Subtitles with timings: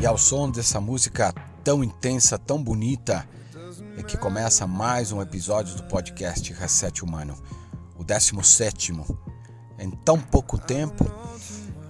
[0.00, 3.28] E ao som dessa música tão intensa, tão bonita,
[3.98, 7.36] é que começa mais um episódio do podcast Reset Humano,
[7.96, 8.92] o 17
[9.78, 11.04] em tão pouco tempo,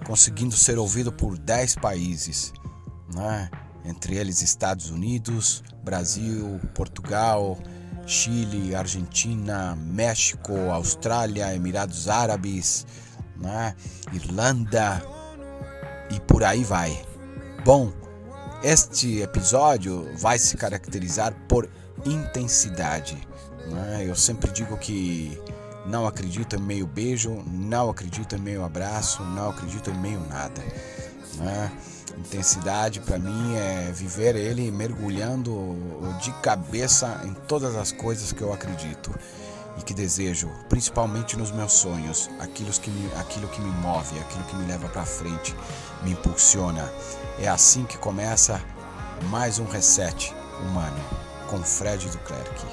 [0.05, 2.53] conseguindo ser ouvido por 10 países,
[3.13, 3.49] né?
[3.85, 7.57] entre eles Estados Unidos, Brasil, Portugal,
[8.05, 12.85] Chile, Argentina, México, Austrália, Emirados Árabes,
[13.37, 13.75] né?
[14.13, 15.03] Irlanda
[16.09, 17.05] e por aí vai.
[17.63, 17.91] Bom,
[18.63, 21.69] este episódio vai se caracterizar por
[22.05, 23.17] intensidade.
[23.69, 24.05] Né?
[24.07, 25.39] Eu sempre digo que
[25.85, 30.61] não acredito em meio beijo, não acredito em meio abraço, não acredito em meio nada.
[31.35, 31.71] Né?
[32.17, 35.75] Intensidade para mim é viver ele mergulhando
[36.21, 39.13] de cabeça em todas as coisas que eu acredito
[39.77, 44.43] e que desejo, principalmente nos meus sonhos, aquilo que me, aquilo que me move, aquilo
[44.45, 45.53] que me leva para frente,
[46.03, 46.89] me impulsiona.
[47.37, 48.61] É assim que começa
[49.29, 51.03] mais um reset humano
[51.49, 52.65] com Fred Duclerc.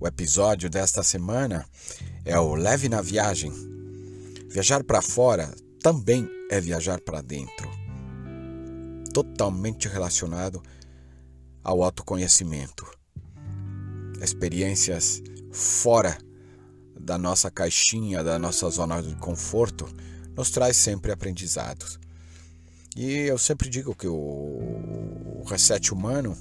[0.00, 1.66] O episódio desta semana
[2.24, 3.52] é o Leve na Viagem.
[4.48, 7.70] Viajar para fora também é viajar para dentro.
[9.12, 10.62] Totalmente relacionado
[11.62, 12.90] ao autoconhecimento.
[14.22, 16.16] Experiências fora
[16.98, 19.86] da nossa caixinha, da nossa zona de conforto,
[20.34, 22.00] nos traz sempre aprendizados.
[22.96, 26.34] E eu sempre digo que o reset humano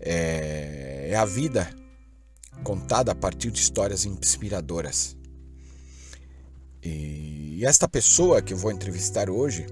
[0.00, 1.80] é, é a vida
[2.62, 5.16] contada a partir de histórias inspiradoras.
[6.82, 9.66] E esta pessoa que eu vou entrevistar hoje,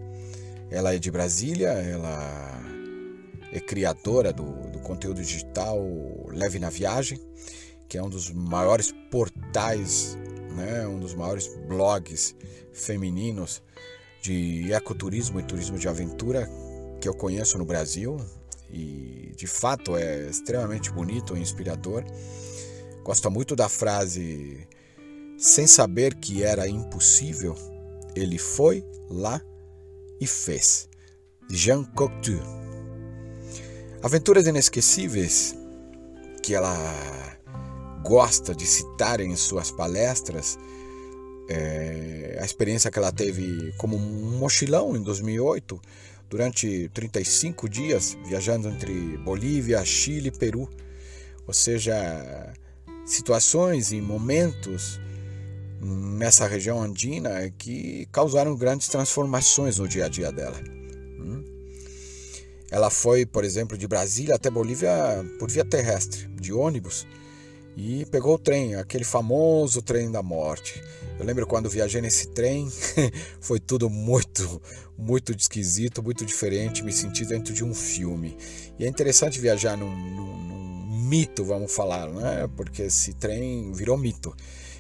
[0.70, 2.62] ela é de Brasília, ela
[3.52, 5.80] é criadora do, do conteúdo digital
[6.28, 7.20] Leve na Viagem,
[7.88, 10.16] que é um dos maiores portais,
[10.54, 12.36] né, um dos maiores blogs
[12.72, 13.60] femininos
[14.22, 16.48] de ecoturismo e turismo de aventura
[17.00, 18.16] que eu conheço no Brasil.
[18.72, 22.04] E de fato é extremamente bonito e inspirador.
[23.04, 24.66] Gosta muito da frase:
[25.38, 27.54] sem saber que era impossível,
[28.14, 29.40] ele foi lá
[30.20, 30.88] e fez.
[31.50, 32.40] Jean Cocteau.
[34.02, 35.56] Aventuras inesquecíveis
[36.42, 36.76] que ela
[38.02, 40.58] gosta de citar em suas palestras.
[41.48, 45.80] É, a experiência que ela teve como um mochilão em 2008,
[46.28, 50.68] durante 35 dias, viajando entre Bolívia, Chile e Peru.
[51.46, 52.54] Ou seja,
[53.12, 55.00] situações e momentos
[55.80, 60.60] nessa região andina que causaram grandes transformações no dia a dia dela.
[61.18, 61.42] Hum?
[62.70, 64.90] Ela foi, por exemplo, de Brasília até Bolívia
[65.38, 67.06] por via terrestre, de ônibus,
[67.76, 70.82] e pegou o trem, aquele famoso trem da morte.
[71.18, 72.70] Eu lembro quando viajei nesse trem,
[73.40, 74.60] foi tudo muito,
[74.98, 78.36] muito esquisito, muito diferente, me senti dentro de um filme.
[78.78, 80.69] E é interessante viajar num, num
[81.10, 82.48] mito, vamos falar, né?
[82.56, 84.32] porque esse trem virou mito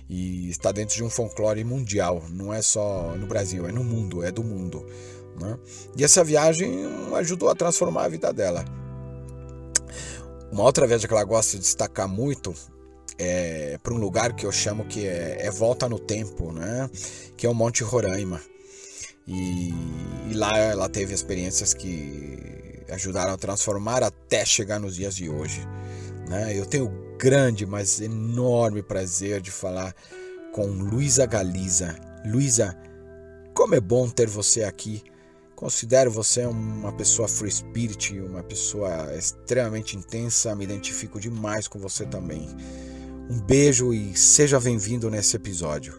[0.08, 4.22] e está dentro de um folclore mundial, não é só no Brasil, é no mundo,
[4.22, 4.86] é do mundo.
[5.40, 5.58] Né?
[5.96, 6.84] E essa viagem
[7.16, 8.64] ajudou a transformar a vida dela.
[10.52, 12.54] Uma outra viagem que ela gosta de destacar muito
[13.18, 16.88] é para um lugar que eu chamo que é, é, volta no tempo, né?
[17.36, 18.40] que é o Monte Roraima.
[19.26, 19.74] E,
[20.30, 25.60] e lá ela teve experiências que ajudaram a transformar até chegar nos dias de hoje.
[26.30, 26.56] Né?
[26.56, 29.92] Eu tenho o grande, mas enorme prazer de falar
[30.52, 31.96] com Luísa Galiza.
[32.24, 32.78] Luísa,
[33.52, 35.02] como é bom ter você aqui.
[35.56, 42.06] Considero você uma pessoa free spirit, uma pessoa extremamente intensa, me identifico demais com você
[42.06, 42.48] também.
[43.28, 45.98] Um beijo e seja bem-vindo nesse episódio.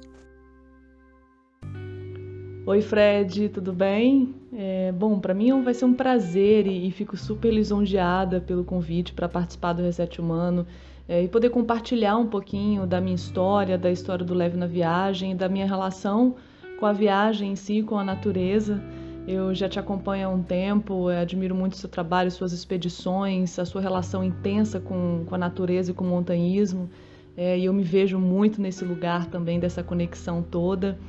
[2.63, 4.35] Oi, Fred, tudo bem?
[4.53, 9.13] É, bom, para mim vai ser um prazer e, e fico super lisonjeada pelo convite
[9.13, 10.67] para participar do Reset Humano
[11.09, 15.35] é, e poder compartilhar um pouquinho da minha história, da história do Leve na Viagem,
[15.35, 16.35] da minha relação
[16.79, 18.79] com a viagem em si, com a natureza.
[19.27, 23.81] Eu já te acompanho há um tempo, admiro muito seu trabalho, suas expedições, a sua
[23.81, 26.91] relação intensa com, com a natureza e com o montanhismo.
[27.35, 30.99] É, e eu me vejo muito nesse lugar também, dessa conexão toda.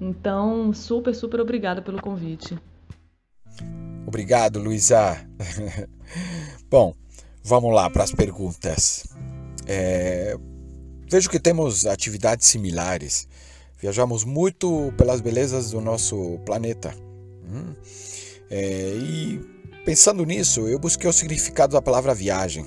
[0.00, 2.58] Então, super, super obrigada pelo convite.
[4.06, 5.28] Obrigado, Luísa.
[6.70, 6.94] Bom,
[7.44, 9.04] vamos lá para as perguntas.
[9.66, 10.36] É,
[11.08, 13.28] vejo que temos atividades similares.
[13.78, 16.94] Viajamos muito pelas belezas do nosso planeta.
[17.44, 17.74] Hum?
[18.50, 19.40] É, e
[19.84, 22.64] pensando nisso, eu busquei o significado da palavra viagem,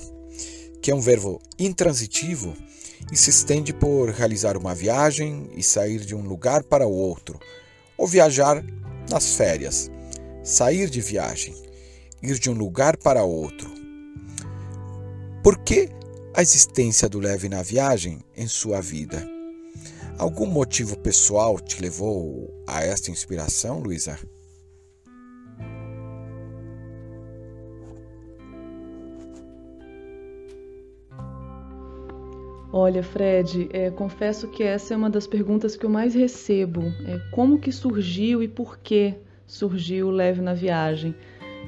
[0.80, 2.54] que é um verbo intransitivo
[3.14, 7.38] e se estende por realizar uma viagem e sair de um lugar para o outro,
[7.96, 8.60] ou viajar
[9.08, 9.88] nas férias,
[10.42, 11.54] sair de viagem,
[12.20, 13.72] ir de um lugar para outro.
[15.44, 15.90] Por que
[16.34, 19.24] a existência do leve na viagem em sua vida?
[20.18, 24.18] Algum motivo pessoal te levou a esta inspiração, Luísa?
[32.76, 36.82] Olha, Fred, é, confesso que essa é uma das perguntas que eu mais recebo.
[37.06, 39.14] É, como que surgiu e por que
[39.46, 41.14] surgiu o Leve na Viagem?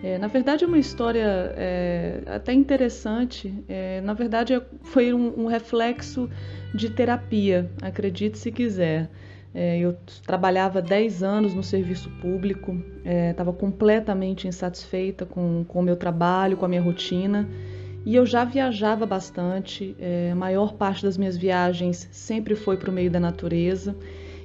[0.02, 3.54] É, na verdade, é uma história é, até interessante.
[3.68, 6.28] É, na verdade, é, foi um, um, reflexo
[6.74, 9.08] de terapia, acredite se quiser.
[9.54, 12.76] É, eu trabalhava 10 anos no serviço público,
[13.30, 17.48] estava completamente insatisfeita com, com o meu trabalho, com a minha rotina.
[18.06, 22.88] E eu já viajava bastante, é, a maior parte das minhas viagens sempre foi para
[22.88, 23.96] o meio da natureza.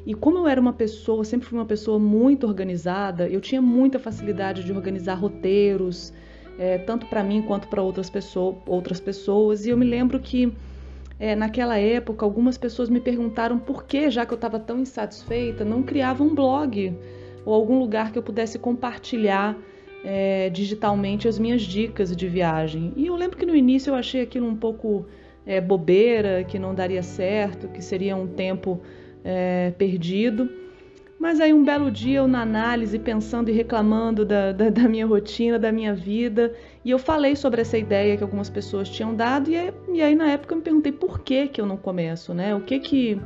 [0.03, 3.99] E como eu era uma pessoa, sempre fui uma pessoa muito organizada, eu tinha muita
[3.99, 6.11] facilidade de organizar roteiros,
[6.57, 9.63] é, tanto para mim quanto para outras, pessoa, outras pessoas.
[9.63, 10.51] E eu me lembro que
[11.19, 15.63] é, naquela época algumas pessoas me perguntaram por que, já que eu estava tão insatisfeita,
[15.63, 16.97] não criava um blog
[17.45, 19.55] ou algum lugar que eu pudesse compartilhar
[20.03, 22.93] é, digitalmente as minhas dicas de viagem.
[22.95, 25.05] E eu lembro que no início eu achei aquilo um pouco
[25.45, 28.81] é, bobeira, que não daria certo, que seria um tempo
[29.23, 30.49] é, perdido.
[31.19, 35.05] Mas aí um belo dia eu na análise, pensando e reclamando da, da, da, minha
[35.05, 36.51] rotina, da minha vida,
[36.83, 40.31] e eu falei sobre essa ideia que algumas pessoas tinham dado, e, e aí na
[40.31, 42.55] época eu me perguntei por que, que eu não começo, né?
[42.55, 43.21] O que que,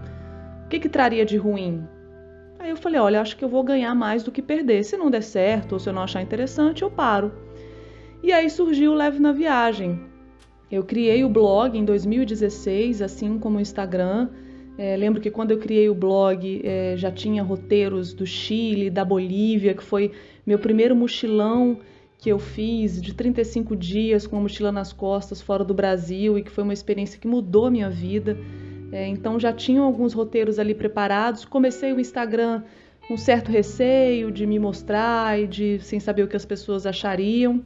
[0.65, 1.87] o que, que traria de ruim?
[2.65, 4.83] Aí eu falei, olha, acho que eu vou ganhar mais do que perder.
[4.83, 7.31] Se não der certo ou se eu não achar interessante, eu paro.
[8.23, 9.99] E aí surgiu o Leve na Viagem.
[10.71, 14.29] Eu criei o blog em 2016, assim como o Instagram.
[14.79, 19.05] É, lembro que quando eu criei o blog é, já tinha roteiros do Chile, da
[19.05, 20.11] Bolívia, que foi
[20.43, 21.77] meu primeiro mochilão
[22.17, 26.41] que eu fiz de 35 dias com a mochila nas costas fora do Brasil e
[26.41, 28.35] que foi uma experiência que mudou a minha vida.
[28.95, 31.43] É, então já tinham alguns roteiros ali preparados.
[31.43, 32.63] Comecei o Instagram
[33.05, 37.61] com certo receio de me mostrar e de sem saber o que as pessoas achariam.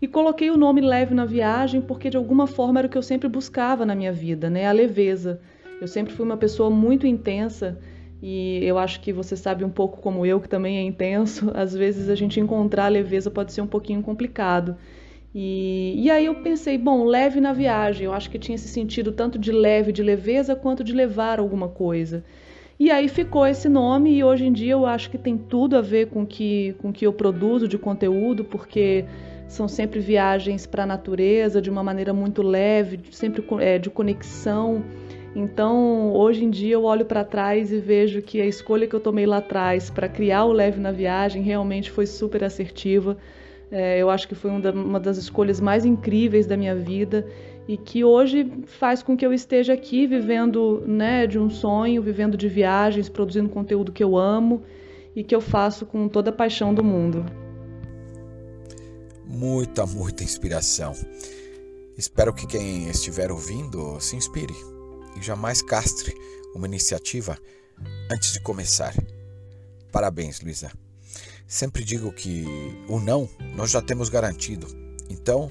[0.00, 3.02] E coloquei o nome Leve na Viagem porque de alguma forma era o que eu
[3.02, 4.68] sempre buscava na minha vida, né?
[4.68, 5.40] A leveza.
[5.80, 7.76] Eu sempre fui uma pessoa muito intensa
[8.22, 11.50] e eu acho que você sabe um pouco como eu, que também é intenso.
[11.54, 14.76] Às vezes a gente encontrar a leveza pode ser um pouquinho complicado.
[15.34, 18.06] E, e aí eu pensei, bom, leve na viagem.
[18.06, 21.68] Eu acho que tinha esse sentido tanto de leve, de leveza, quanto de levar alguma
[21.68, 22.24] coisa.
[22.80, 25.80] E aí ficou esse nome e hoje em dia eu acho que tem tudo a
[25.80, 29.04] ver com que, com que eu produzo de conteúdo, porque
[29.48, 34.84] são sempre viagens para a natureza de uma maneira muito leve, sempre é, de conexão.
[35.34, 39.00] Então, hoje em dia eu olho para trás e vejo que a escolha que eu
[39.00, 43.16] tomei lá atrás para criar o Leve na Viagem realmente foi super assertiva.
[43.70, 47.26] É, eu acho que foi uma das escolhas mais incríveis da minha vida
[47.66, 52.36] e que hoje faz com que eu esteja aqui vivendo né, de um sonho, vivendo
[52.36, 54.62] de viagens, produzindo conteúdo que eu amo
[55.14, 57.26] e que eu faço com toda a paixão do mundo.
[59.26, 60.92] Muita, muita inspiração.
[61.96, 64.54] Espero que quem estiver ouvindo se inspire
[65.18, 66.14] e jamais castre
[66.54, 67.36] uma iniciativa
[68.10, 68.94] antes de começar.
[69.92, 70.70] Parabéns, Luísa.
[71.48, 72.44] Sempre digo que
[72.90, 73.26] o não
[73.56, 74.66] nós já temos garantido.
[75.08, 75.50] Então,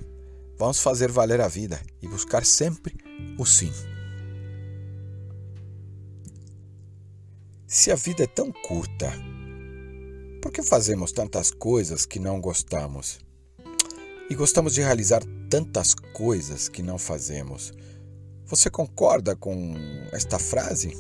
[0.56, 2.96] vamos fazer valer a vida e buscar sempre
[3.36, 3.74] o sim.
[7.66, 9.12] Se a vida é tão curta,
[10.40, 13.20] por que fazemos tantas coisas que não gostamos?
[14.30, 17.74] E gostamos de realizar tantas coisas que não fazemos.
[18.46, 19.74] Você concorda com
[20.12, 20.94] esta frase?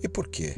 [0.00, 0.54] E por quê?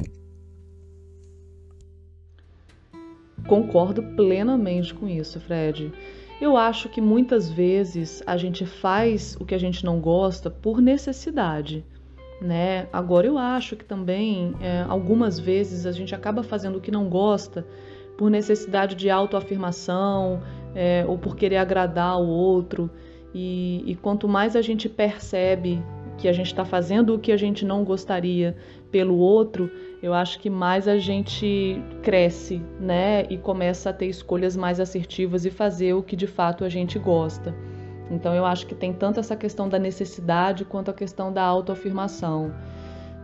[3.45, 5.91] Concordo plenamente com isso, Fred.
[6.39, 10.79] Eu acho que muitas vezes a gente faz o que a gente não gosta por
[10.79, 11.83] necessidade,
[12.39, 12.87] né?
[12.93, 17.09] Agora eu acho que também é, algumas vezes a gente acaba fazendo o que não
[17.09, 17.65] gosta
[18.17, 20.41] por necessidade de autoafirmação
[20.75, 22.89] é, ou por querer agradar o outro.
[23.33, 25.81] E, e quanto mais a gente percebe
[26.17, 28.55] que a gente está fazendo o que a gente não gostaria
[28.91, 29.69] pelo outro,
[30.01, 33.25] eu acho que mais a gente cresce, né?
[33.29, 36.99] E começa a ter escolhas mais assertivas e fazer o que de fato a gente
[36.99, 37.55] gosta.
[38.11, 42.53] Então eu acho que tem tanto essa questão da necessidade quanto a questão da autoafirmação.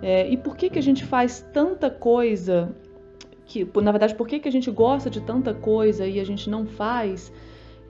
[0.02, 2.76] É, e por que, que a gente faz tanta coisa
[3.46, 6.50] que, na verdade, por que, que a gente gosta de tanta coisa e a gente
[6.50, 7.32] não faz?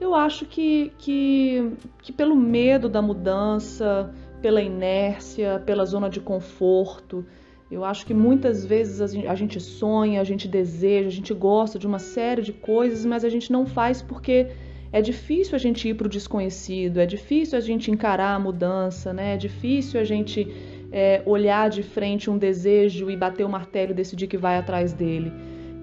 [0.00, 1.72] Eu acho que, que,
[2.02, 4.12] que pelo medo da mudança,
[4.42, 7.24] pela inércia, pela zona de conforto.
[7.70, 11.86] Eu acho que muitas vezes a gente sonha, a gente deseja, a gente gosta de
[11.86, 14.48] uma série de coisas, mas a gente não faz porque
[14.92, 19.12] é difícil a gente ir para o desconhecido, é difícil a gente encarar a mudança,
[19.12, 19.34] né?
[19.34, 20.46] É difícil a gente
[20.92, 24.92] é, olhar de frente um desejo e bater o martelo e decidir que vai atrás
[24.92, 25.32] dele.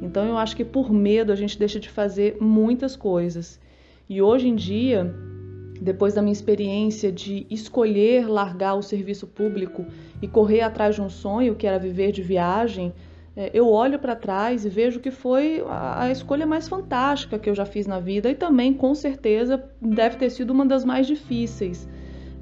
[0.02, 3.60] Então eu acho que por medo a gente deixa de fazer muitas coisas.
[4.08, 5.14] E hoje em dia,
[5.82, 9.84] depois da minha experiência de escolher largar o serviço público
[10.22, 12.94] e correr atrás de um sonho que era viver de viagem,
[13.36, 17.56] é, eu olho para trás e vejo que foi a escolha mais fantástica que eu
[17.56, 21.90] já fiz na vida e também, com certeza, deve ter sido uma das mais difíceis.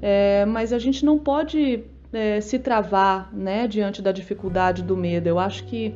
[0.02, 1.82] É, mas a gente não pode
[2.12, 5.28] é, se travar né, diante da dificuldade do medo.
[5.28, 5.94] Eu acho que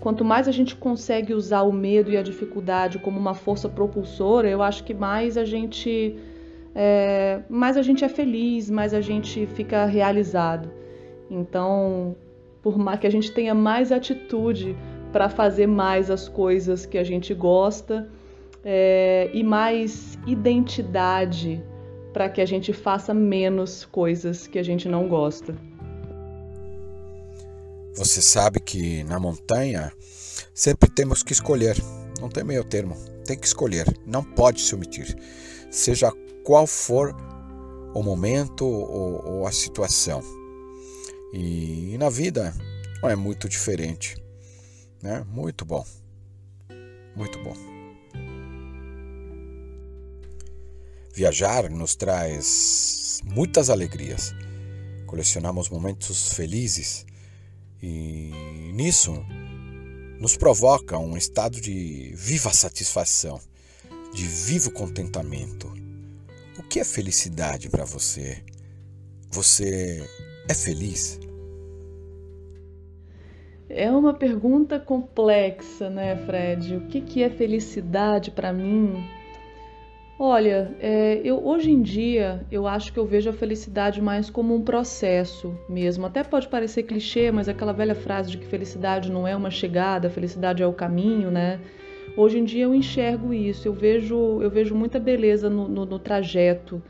[0.00, 4.48] quanto mais a gente consegue usar o medo e a dificuldade como uma força propulsora,
[4.48, 6.16] eu acho que mais a gente
[6.74, 10.70] é, mais a gente é feliz, mais a gente fica realizado.
[11.30, 12.16] Então,
[12.62, 14.76] por mais que a gente tenha mais atitude
[15.12, 18.08] para fazer mais as coisas que a gente gosta
[18.64, 21.62] é, e mais identidade
[22.12, 25.54] para que a gente faça menos coisas que a gente não gosta.
[27.94, 29.92] Você sabe que na montanha
[30.54, 31.76] sempre temos que escolher,
[32.20, 35.14] não tem meio termo, tem que escolher, não pode se omitir,
[35.70, 36.12] seja
[36.44, 37.14] qual for
[37.94, 40.22] o momento ou, ou a situação.
[41.32, 42.54] E, e na vida
[43.02, 44.16] não é muito diferente,
[45.02, 45.24] né?
[45.28, 45.84] Muito bom,
[47.16, 47.54] muito bom.
[51.14, 54.34] Viajar nos traz muitas alegrias.
[55.06, 57.04] Colecionamos momentos felizes
[57.82, 58.30] e
[58.74, 59.12] nisso
[60.18, 63.40] nos provoca um estado de viva satisfação,
[64.14, 65.91] de vivo contentamento.
[66.72, 68.38] Que é felicidade para você?
[69.30, 70.08] Você
[70.48, 71.20] é feliz?
[73.68, 76.76] É uma pergunta complexa, né, Fred?
[76.76, 79.06] O que, que é felicidade para mim?
[80.18, 84.54] Olha, é, eu hoje em dia eu acho que eu vejo a felicidade mais como
[84.54, 86.06] um processo mesmo.
[86.06, 90.08] Até pode parecer clichê, mas aquela velha frase de que felicidade não é uma chegada,
[90.08, 91.60] felicidade é o caminho, né?
[92.16, 95.98] Hoje em dia eu enxergo isso, eu vejo, eu vejo muita beleza no, no, no
[95.98, 96.82] trajeto,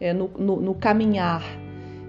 [0.00, 1.42] é, no, no, caminhar.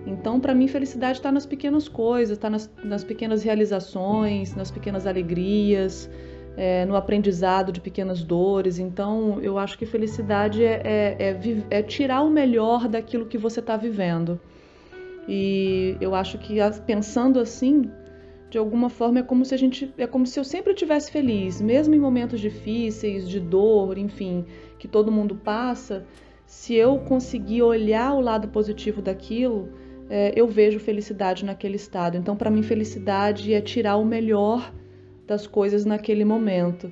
[0.05, 5.05] Então, para mim, felicidade está nas pequenas coisas, está nas, nas, pequenas realizações, nas pequenas
[5.05, 6.09] alegrias,
[6.55, 8.79] é, no aprendizado de pequenas dores.
[8.79, 13.59] Então, eu acho que felicidade é, é, é, é tirar o melhor daquilo que você
[13.59, 14.39] está vivendo.
[15.27, 16.55] E eu acho que
[16.87, 17.91] pensando assim,
[18.49, 21.61] de alguma forma é como se a gente é como se eu sempre tivesse feliz,
[21.61, 24.45] mesmo em momentos difíceis, de dor, enfim,
[24.77, 26.05] que todo mundo passa.
[26.45, 29.69] Se eu conseguir olhar o lado positivo daquilo,
[30.09, 32.17] é, eu vejo felicidade naquele estado.
[32.17, 34.73] Então, para mim, felicidade é tirar o melhor
[35.27, 36.91] das coisas naquele momento.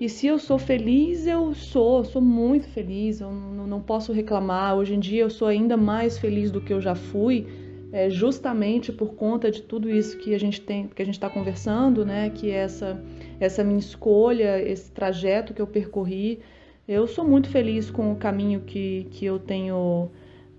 [0.00, 4.76] E se eu sou feliz, eu sou, sou muito feliz, eu não posso reclamar.
[4.76, 7.46] Hoje em dia eu sou ainda mais feliz do que eu já fui
[7.92, 11.30] é, justamente por conta de tudo isso que a gente tem, que a gente está
[11.30, 12.30] conversando, né?
[12.30, 13.02] Que é essa
[13.40, 16.40] essa minha escolha, esse trajeto que eu percorri,
[16.86, 20.10] eu sou muito feliz com o caminho que, que eu tenho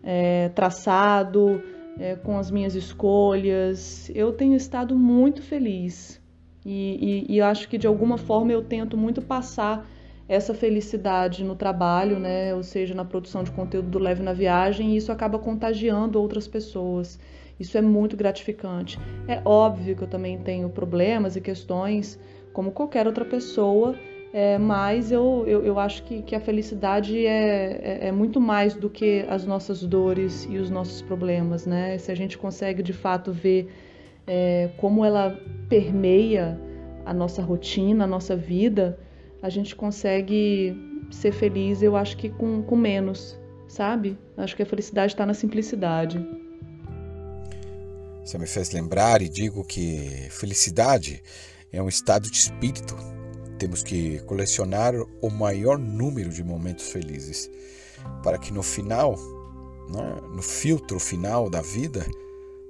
[0.03, 1.61] é, traçado,
[1.99, 4.09] é, com as minhas escolhas.
[4.13, 6.21] Eu tenho estado muito feliz
[6.65, 9.89] e, e, e acho que de alguma forma eu tento muito passar
[10.29, 12.53] essa felicidade no trabalho, né?
[12.53, 16.47] Ou seja, na produção de conteúdo do Leve na Viagem, e isso acaba contagiando outras
[16.47, 17.19] pessoas.
[17.59, 18.99] Isso é muito gratificante.
[19.27, 22.19] É óbvio que eu também tenho problemas e questões,
[22.53, 23.95] como qualquer outra pessoa,
[24.31, 28.75] é, mas eu, eu, eu, acho que, que a felicidade é, é, é, muito mais
[28.75, 31.97] do que as nossas dores e os nossos problemas, né?
[31.97, 33.67] Se a gente consegue de fato ver
[34.27, 35.35] é, como ela
[35.67, 36.59] permeia
[37.03, 38.99] a nossa rotina, a nossa vida,
[39.41, 40.75] a gente consegue
[41.11, 44.17] ser feliz, eu acho que com, com menos, sabe?
[44.37, 46.19] Acho que a felicidade está na simplicidade.
[48.23, 51.23] Você me fez lembrar e digo que felicidade
[51.71, 52.95] é um estado de espírito,
[53.57, 57.49] temos que colecionar o maior número de momentos felizes,
[58.23, 59.15] para que no final,
[59.89, 62.05] né, no filtro final da vida,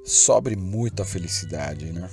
[0.04, 2.10] sobre muita felicidade, né?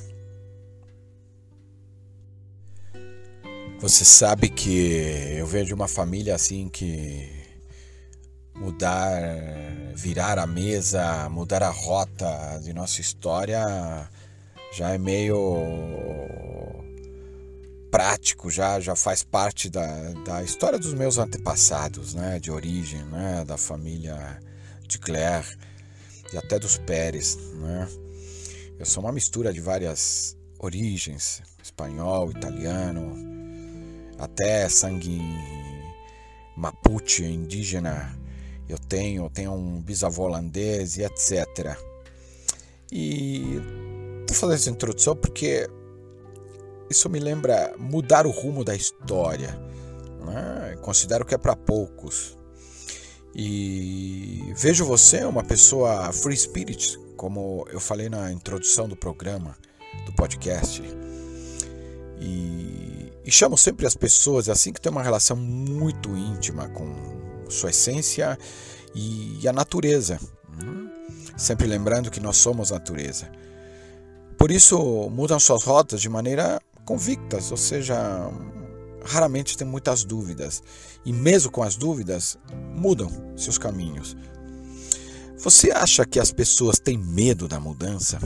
[3.78, 7.30] Você sabe que eu de uma família assim que
[8.54, 9.20] mudar,
[9.94, 13.60] virar a mesa, mudar a rota de nossa história
[14.72, 15.56] já é meio
[17.90, 19.86] prático, já, já faz parte da,
[20.24, 24.40] da história dos meus antepassados, né, de origem, né, da família
[24.88, 25.46] de Claire
[26.32, 27.86] e até dos Pérez, né.
[28.78, 33.35] Eu sou uma mistura de várias origens, espanhol, italiano,
[34.18, 35.20] até sangue
[36.56, 38.16] mapuche, indígena.
[38.68, 41.76] Eu tenho, tenho um bisavô holandês e etc.
[42.90, 43.60] E
[44.26, 45.68] tô fazendo essa introdução porque
[46.90, 49.58] isso me lembra mudar o rumo da história.
[50.24, 50.76] Né?
[50.82, 52.36] Considero que é para poucos.
[53.34, 59.56] E vejo você uma pessoa free spirit, como eu falei na introdução do programa,
[60.06, 60.82] do podcast.
[62.18, 66.94] E, e chamo sempre as pessoas assim que tem uma relação muito íntima com
[67.48, 68.38] sua essência
[68.94, 70.20] e, a natureza.
[70.56, 70.90] Né?
[71.36, 73.28] Sempre lembrando que nós somos natureza.
[74.38, 74.78] Por isso
[75.10, 77.96] mudam suas rotas de maneira convictas, ou seja,
[79.04, 80.62] raramente tem muitas dúvidas.
[81.04, 82.38] E mesmo com as dúvidas,
[82.76, 84.16] mudam seus caminhos.
[85.38, 88.20] Você acha que as pessoas têm medo da mudança?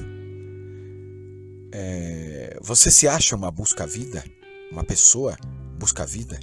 [1.73, 4.23] É, você se acha uma busca-vida?
[4.71, 5.37] Uma pessoa
[5.81, 6.39] busca-vida?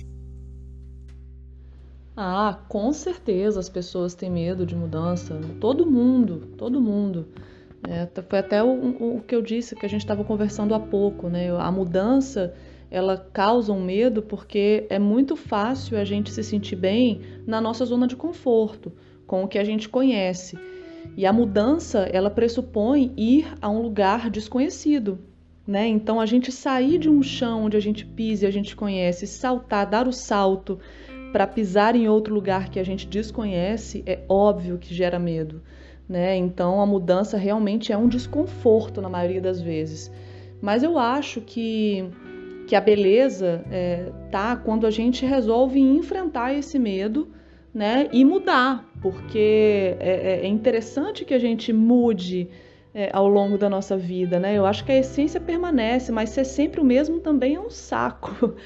[2.14, 5.40] Ah, com certeza as pessoas têm medo de mudança.
[5.62, 7.30] Todo mundo, todo mundo.
[7.88, 11.30] É, foi até o, o, que eu disse que a gente estava conversando há pouco,
[11.30, 11.50] né?
[11.58, 12.54] A mudança
[12.92, 17.86] ela causa um medo porque é muito fácil a gente se sentir bem na nossa
[17.86, 18.92] zona de conforto,
[19.26, 20.60] com o que a gente conhece.
[21.16, 25.18] E a mudança ela pressupõe ir a um lugar desconhecido,
[25.68, 25.88] né?
[25.88, 29.28] Então a gente sair de um chão onde a gente pisa e a gente conhece,
[29.28, 30.80] saltar, dar o salto
[31.32, 35.62] para pisar em outro lugar que a gente desconhece, é óbvio que gera medo
[36.08, 36.38] né?
[36.38, 40.12] Então a mudança realmente é um desconforto na maioria das vezes.
[40.62, 42.06] Mas eu acho que,
[42.66, 47.28] que a beleza é, tá quando a gente resolve enfrentar esse medo
[47.74, 52.50] né, e mudar, porque é, é, é interessante que a gente mude
[52.98, 54.40] é, ao longo da nossa vida.
[54.40, 54.58] Né?
[54.58, 58.56] Eu acho que a essência permanece, mas ser sempre o mesmo também é um saco.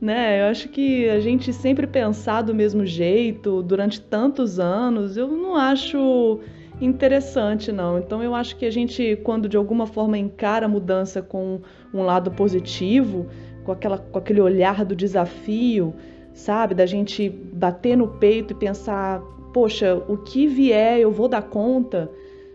[0.00, 0.42] Né?
[0.42, 5.56] Eu acho que a gente sempre pensar do mesmo jeito durante tantos anos, eu não
[5.56, 6.40] acho
[6.78, 7.98] interessante, não.
[7.98, 11.60] Então eu acho que a gente, quando de alguma forma encara a mudança com
[11.94, 13.28] um lado positivo,
[13.64, 15.94] com, aquela, com aquele olhar do desafio,
[16.34, 16.74] sabe?
[16.74, 19.22] Da gente bater no peito e pensar,
[19.54, 22.10] poxa, o que vier eu vou dar conta.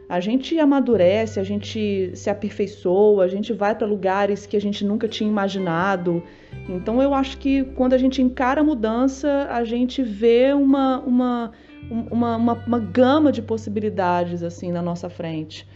[0.10, 4.84] A gente amadurece, a gente se aperfeiçoa, a gente vai para lugares que a gente
[4.84, 6.24] nunca tinha imaginado.
[6.68, 11.52] Então eu acho que quando a gente encara a mudança, a gente vê uma, uma
[11.90, 15.68] uma, uma, uma gama de possibilidades assim na nossa frente.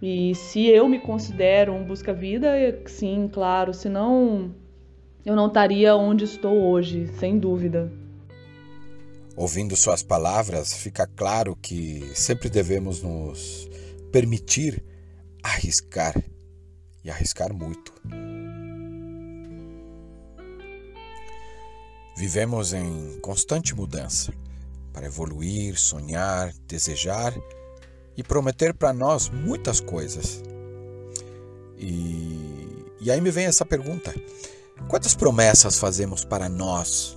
[0.00, 2.48] E se eu me considero um busca-vida,
[2.86, 4.52] sim, claro, senão
[5.24, 7.92] eu não estaria onde estou hoje, sem dúvida.
[9.36, 13.68] Ouvindo suas palavras, fica claro que sempre devemos nos
[14.12, 14.84] permitir
[15.42, 16.14] arriscar
[17.02, 17.92] e arriscar muito.
[22.16, 24.32] Vivemos em constante mudança
[24.92, 27.34] para evoluir, sonhar, desejar
[28.16, 30.42] e prometer para nós muitas coisas.
[31.78, 34.14] E, e aí me vem essa pergunta:
[34.88, 37.16] quantas promessas fazemos para nós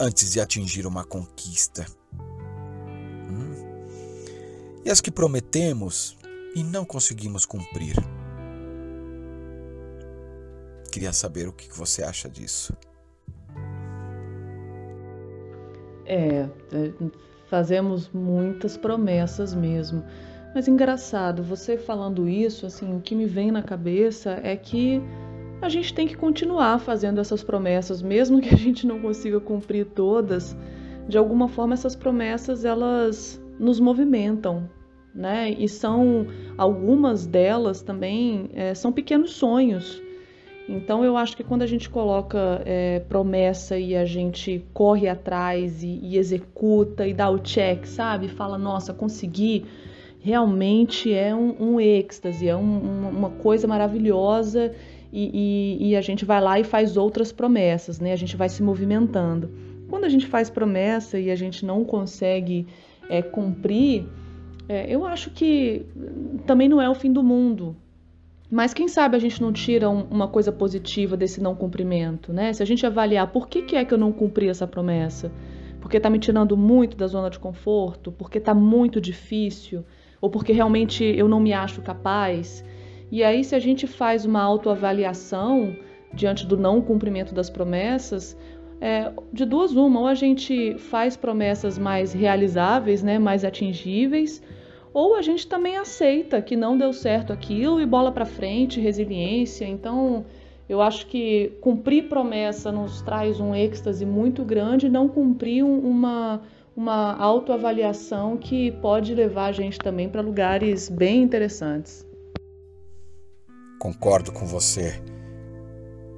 [0.00, 1.86] antes de atingir uma conquista?
[3.28, 3.54] Hum?
[4.84, 6.16] E as que prometemos
[6.54, 7.96] e não conseguimos cumprir?
[10.90, 12.72] Queria saber o que você acha disso.
[16.06, 16.92] É, é,
[17.48, 20.04] fazemos muitas promessas mesmo.
[20.54, 25.02] Mas engraçado, você falando isso, assim, o que me vem na cabeça é que
[25.64, 29.86] a gente tem que continuar fazendo essas promessas, mesmo que a gente não consiga cumprir
[29.86, 30.56] todas.
[31.08, 34.68] De alguma forma, essas promessas elas nos movimentam,
[35.14, 35.50] né?
[35.50, 40.02] E são algumas delas também é, são pequenos sonhos
[40.68, 45.82] então eu acho que quando a gente coloca é, promessa e a gente corre atrás
[45.82, 48.28] e, e, executa e dá o check, sabe?
[48.28, 49.66] Fala, nossa, consegui,
[50.20, 54.74] realmente é um, um êxtase, é um, uma coisa maravilhosa
[55.16, 58.12] e, e, e a gente vai lá e faz outras promessas, né?
[58.12, 59.48] A gente vai se movimentando.
[59.88, 62.66] Quando a gente faz promessa e a gente não consegue
[63.08, 64.08] é, cumprir,
[64.68, 65.86] é, eu acho que
[66.44, 67.76] também não é o fim do mundo.
[68.50, 72.52] Mas quem sabe a gente não tira um, uma coisa positiva desse não cumprimento, né?
[72.52, 75.30] Se a gente avaliar por que, que é que eu não cumpri essa promessa,
[75.80, 79.84] porque está me tirando muito da zona de conforto, porque está muito difícil,
[80.20, 82.64] ou porque realmente eu não me acho capaz.
[83.14, 85.76] E aí, se a gente faz uma autoavaliação
[86.12, 88.36] diante do não cumprimento das promessas,
[88.80, 94.42] é, de duas uma, ou a gente faz promessas mais realizáveis, né, mais atingíveis,
[94.92, 99.64] ou a gente também aceita que não deu certo aquilo e bola para frente, resiliência.
[99.64, 100.24] Então,
[100.68, 106.42] eu acho que cumprir promessa nos traz um êxtase muito grande, não cumprir uma
[106.76, 112.04] uma autoavaliação que pode levar a gente também para lugares bem interessantes.
[113.84, 114.94] Concordo com você.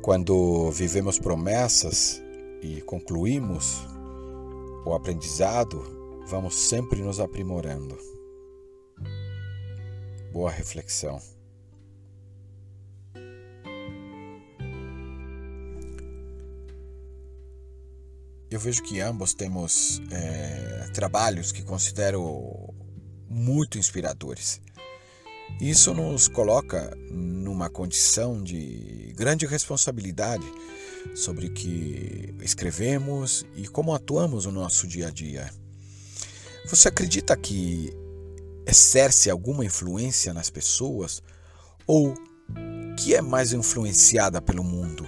[0.00, 2.22] Quando vivemos promessas
[2.62, 3.84] e concluímos
[4.84, 5.82] o aprendizado,
[6.28, 7.98] vamos sempre nos aprimorando.
[10.32, 11.20] Boa reflexão.
[18.48, 22.72] Eu vejo que ambos temos é, trabalhos que considero
[23.28, 24.60] muito inspiradores.
[25.60, 30.44] Isso nos coloca numa condição de grande responsabilidade
[31.14, 35.50] sobre o que escrevemos e como atuamos no nosso dia a dia.
[36.68, 37.90] Você acredita que
[38.66, 41.22] exerce alguma influência nas pessoas
[41.86, 42.12] ou
[42.98, 45.06] que é mais influenciada pelo mundo?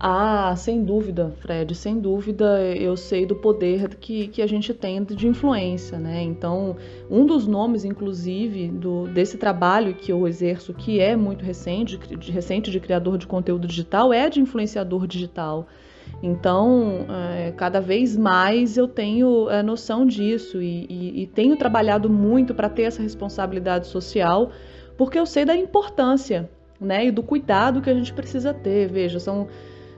[0.00, 5.02] Ah, sem dúvida, Fred, sem dúvida eu sei do poder que, que a gente tem
[5.02, 6.22] de influência, né?
[6.22, 6.76] Então,
[7.10, 12.30] um dos nomes, inclusive, do, desse trabalho que eu exerço, que é muito recente, de,
[12.30, 15.66] recente de criador de conteúdo digital, é de influenciador digital.
[16.22, 17.04] Então,
[17.36, 22.54] é, cada vez mais eu tenho é, noção disso e, e, e tenho trabalhado muito
[22.54, 24.52] para ter essa responsabilidade social,
[24.96, 26.48] porque eu sei da importância
[26.80, 28.88] né, e do cuidado que a gente precisa ter.
[28.88, 29.48] Veja, são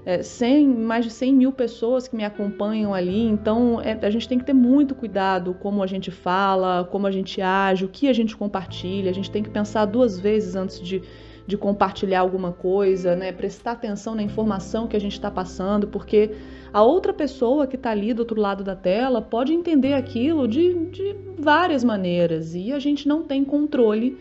[0.05, 4.29] é, 100, mais de 100 mil pessoas que me acompanham ali, então é, a gente
[4.29, 8.09] tem que ter muito cuidado como a gente fala, como a gente age, o que
[8.09, 11.03] a gente compartilha, a gente tem que pensar duas vezes antes de,
[11.47, 13.31] de compartilhar alguma coisa, né?
[13.31, 16.31] prestar atenção na informação que a gente está passando, porque
[16.73, 20.87] a outra pessoa que está ali do outro lado da tela pode entender aquilo de,
[20.87, 24.17] de várias maneiras e a gente não tem controle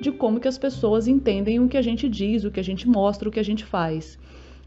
[0.00, 2.88] de como que as pessoas entendem o que a gente diz, o que a gente
[2.88, 4.18] mostra, o que a gente faz.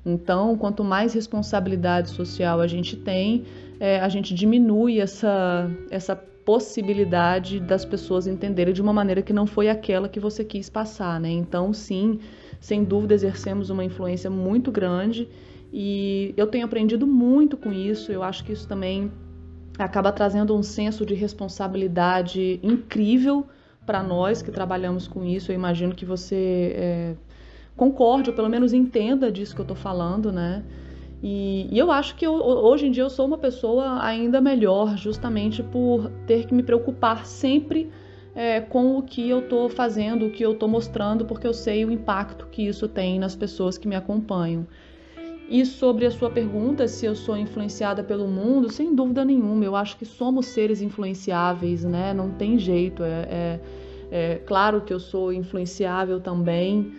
[0.06, 3.46] Então, quanto mais responsabilidade social a gente tem,
[3.80, 9.48] é, a gente diminui essa, essa possibilidade das pessoas entenderem de uma maneira que não
[9.48, 11.30] foi aquela que você quis passar, né?
[11.30, 12.20] Então, sim,
[12.60, 15.30] sem dúvida exercemos uma influência muito grande
[15.72, 18.12] e eu tenho aprendido muito com isso.
[18.12, 19.12] Eu acho que isso também
[19.78, 23.48] acaba trazendo um senso de responsabilidade incrível
[23.86, 25.52] para nós que trabalhamos com isso.
[25.52, 27.16] Eu imagino que você é,
[27.76, 30.64] concorde, ou pelo menos entenda disso que eu estou falando, né?
[31.22, 34.98] E, e, eu acho que eu, hoje em dia eu sou uma pessoa ainda melhor,
[34.98, 37.90] justamente por ter que me preocupar sempre
[38.36, 41.86] é, com o que eu estou fazendo, o que eu estou mostrando, porque eu sei
[41.86, 44.68] o impacto que isso tem nas pessoas que me acompanham.
[45.50, 49.76] E sobre a sua pergunta, se eu sou influenciada pelo mundo, sem dúvida nenhuma, eu
[49.76, 52.14] acho que somos seres influenciáveis, né?
[52.14, 53.04] Não tem jeito.
[53.04, 53.60] É, é,
[54.12, 56.92] é claro que eu sou influenciável também.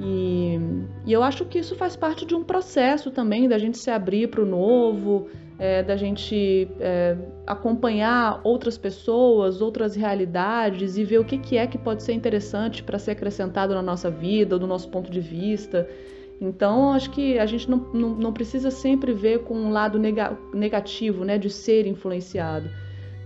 [0.00, 0.58] E,
[1.04, 4.28] e, eu acho que isso faz parte de um processo também da gente se abrir
[4.28, 11.24] para o novo, é, da gente é, acompanhar outras pessoas, outras realidades e ver o
[11.24, 14.88] que, que é que pode ser interessante para ser acrescentado na nossa vida, do nosso
[14.88, 15.86] ponto de vista.
[16.40, 20.34] Então, acho que a gente não, não, não precisa sempre ver com um lado nega,
[20.54, 22.70] negativo, né, de ser influenciado.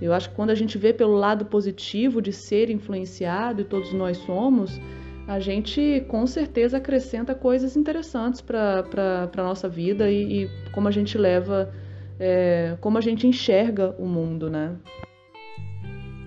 [0.03, 3.93] Eu acho que quando a gente vê pelo lado positivo de ser influenciado, e todos
[3.93, 4.81] nós somos,
[5.27, 10.91] a gente com certeza acrescenta coisas interessantes para a nossa vida e, e, como a
[10.91, 11.73] gente leva,
[12.19, 14.77] é, como a gente enxerga o mundo, né?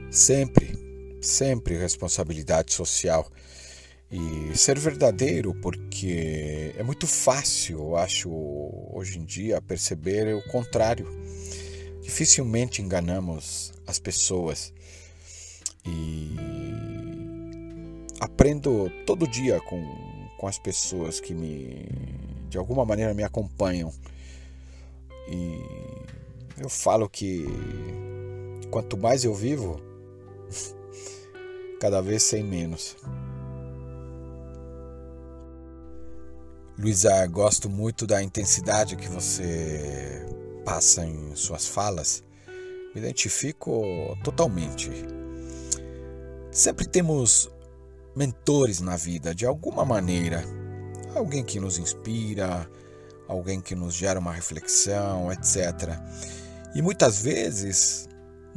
[0.09, 0.73] Sempre,
[1.21, 3.29] sempre responsabilidade social
[4.09, 8.29] e ser verdadeiro, porque é muito fácil, eu acho,
[8.93, 11.07] hoje em dia, perceber o contrário.
[12.01, 14.73] Dificilmente enganamos as pessoas
[15.85, 16.35] e
[18.19, 19.83] aprendo todo dia com,
[20.37, 21.85] com as pessoas que me
[22.49, 23.91] de alguma maneira me acompanham.
[25.29, 25.61] E
[26.57, 27.45] eu falo que
[28.71, 29.79] quanto mais eu vivo,
[31.79, 32.95] cada vez sei menos.
[36.79, 40.25] Luísa, gosto muito da intensidade que você
[40.63, 42.23] passa em suas falas.
[42.93, 43.83] Me identifico
[44.23, 44.91] totalmente.
[46.51, 47.49] Sempre temos
[48.17, 50.43] mentores na vida, de alguma maneira.
[51.15, 52.67] Alguém que nos inspira,
[53.27, 55.91] alguém que nos gera uma reflexão, etc.
[56.73, 58.09] E muitas vezes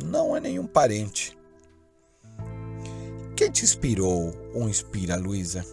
[0.02, 1.38] não é nenhum parente.
[3.36, 5.64] Quem te inspirou ou inspira, Luísa?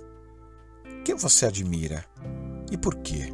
[1.05, 2.03] Quem você admira
[2.69, 3.31] e por quê?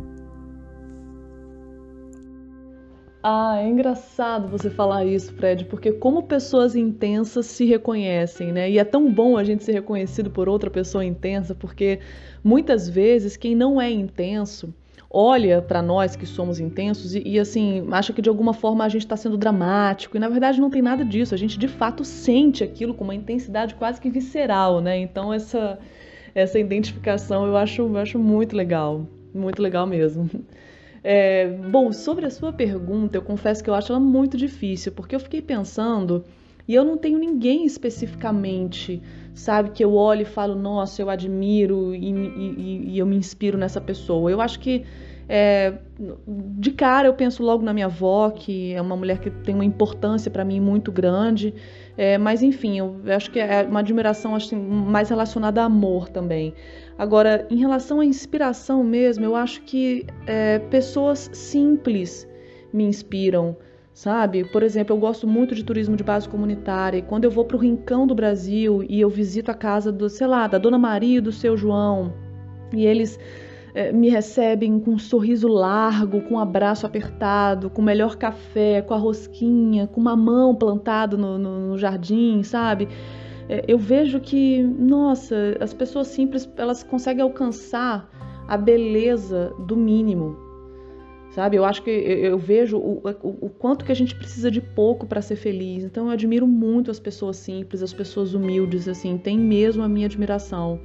[3.26, 8.70] Ah, é engraçado você falar isso, Fred, porque como pessoas intensas se reconhecem, né?
[8.70, 12.00] E é tão bom a gente ser reconhecido por outra pessoa intensa, porque
[12.44, 14.74] muitas vezes quem não é intenso
[15.10, 18.90] olha para nós que somos intensos e, e, assim acha que de alguma forma a
[18.90, 21.34] gente está sendo dramático e na verdade não tem nada disso.
[21.36, 24.98] A gente de fato sente aquilo com uma intensidade quase que visceral, né?
[24.98, 25.80] Então essa
[26.36, 30.30] essa identificação eu acho eu acho muito legal, muito legal mesmo.
[31.04, 35.14] É, bom, sobre a sua pergunta, eu confesso que eu acho ela muito difícil, porque
[35.14, 36.24] eu fiquei pensando
[36.68, 39.02] e eu não tenho ninguém especificamente,
[39.34, 43.58] sabe, que eu olho e falo, nossa, eu admiro e, e, e eu me inspiro
[43.58, 44.32] nessa pessoa.
[44.32, 44.86] Eu acho que
[45.28, 45.74] é,
[46.28, 49.66] de cara eu penso logo na minha avó, que é uma mulher que tem uma
[49.66, 51.54] importância para mim muito grande.
[51.98, 56.54] É, mas enfim, eu acho que é uma admiração assim, mais relacionada a amor também.
[56.98, 62.28] Agora, em relação à inspiração mesmo, eu acho que é, pessoas simples
[62.72, 63.58] me inspiram
[63.94, 64.44] sabe?
[64.44, 66.98] Por exemplo, eu gosto muito de turismo de base comunitária.
[66.98, 70.10] E quando eu vou para o rincão do Brasil e eu visito a casa do,
[70.10, 72.14] sei lá, da Dona Maria e do seu João,
[72.74, 73.20] e eles
[73.76, 78.82] é, me recebem com um sorriso largo, com um abraço apertado, com o melhor café,
[78.82, 82.88] com a rosquinha, com uma mão plantada no, no, no jardim, sabe?
[83.50, 88.10] É, eu vejo que, nossa, as pessoas simples elas conseguem alcançar
[88.48, 90.38] a beleza do mínimo,
[91.32, 91.58] sabe?
[91.58, 95.06] Eu acho que eu, vejo o, o, o, quanto que a gente precisa de pouco
[95.06, 95.84] para ser feliz.
[95.84, 100.06] Então eu admiro muito as pessoas simples, as pessoas humildes, assim, tem mesmo a minha
[100.06, 100.80] admiração.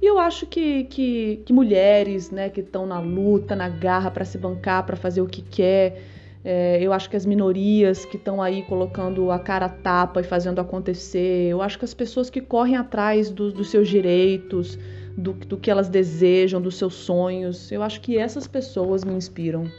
[0.00, 4.24] E eu acho que, que, que mulheres, né, que estão na luta, na garra para
[4.24, 6.02] se bancar, para fazer o que quer,
[6.44, 10.24] é, eu acho que as minorias que estão aí colocando a cara a tapa e
[10.24, 14.78] fazendo acontecer, eu acho que as pessoas que correm atrás do, dos seus direitos,
[15.16, 17.72] do, do que elas desejam, dos seus sonhos.
[17.72, 19.70] Eu acho que essas pessoas me inspiram.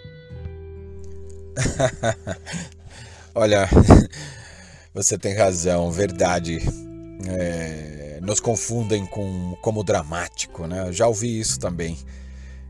[3.35, 3.69] Olha,
[4.91, 6.57] você tem razão, verdade.
[7.27, 10.87] É, nos confundem com como dramático, né?
[10.87, 11.95] Eu já ouvi isso também.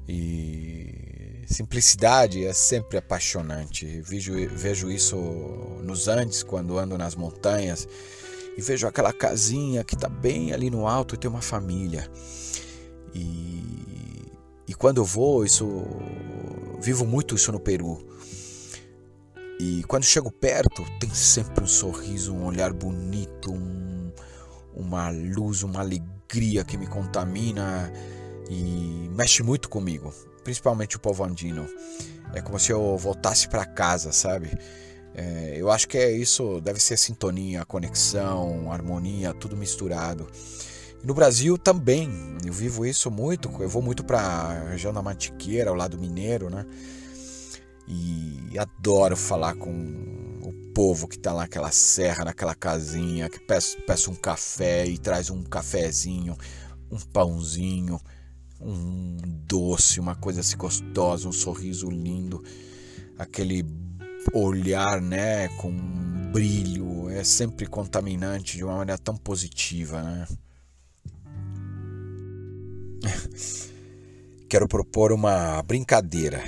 [0.08, 1.05] E
[1.54, 4.02] simplicidade é sempre apaixonante.
[4.02, 5.16] Vejo, vejo isso
[5.84, 7.88] nos Andes, quando ando nas montanhas,
[8.58, 12.10] e vejo aquela casinha que está bem ali no alto e tem uma família.
[13.14, 14.32] E,
[14.68, 15.86] e quando eu vou, isso
[16.82, 18.06] vivo muito isso no Peru.
[19.60, 24.12] E quando chego perto, tem sempre um sorriso, um olhar bonito, um,
[24.74, 27.92] uma luz, uma alegria que me contamina
[28.50, 30.14] e mexe muito comigo,
[30.46, 31.68] principalmente o povo andino.
[32.34, 34.52] É como se eu voltasse para casa, sabe?
[35.14, 40.28] É, eu acho que é isso, deve ser sintonia, conexão, harmonia, tudo misturado.
[41.04, 42.10] No Brasil também,
[42.46, 46.50] eu vivo isso muito, eu vou muito para a região da Mantiqueira, ao lado mineiro,
[46.50, 46.66] né?
[47.88, 53.78] E adoro falar com o povo que está lá naquela serra, naquela casinha, que peça,
[53.88, 56.38] peça um café e traz um cafezinho,
[56.92, 58.00] um pãozinho,
[58.66, 62.44] um doce, uma coisa assim gostosa, um sorriso lindo,
[63.18, 63.64] aquele
[64.34, 70.28] olhar, né, com um brilho, é sempre contaminante de uma maneira tão positiva, né?
[74.50, 76.42] Quero propor uma brincadeira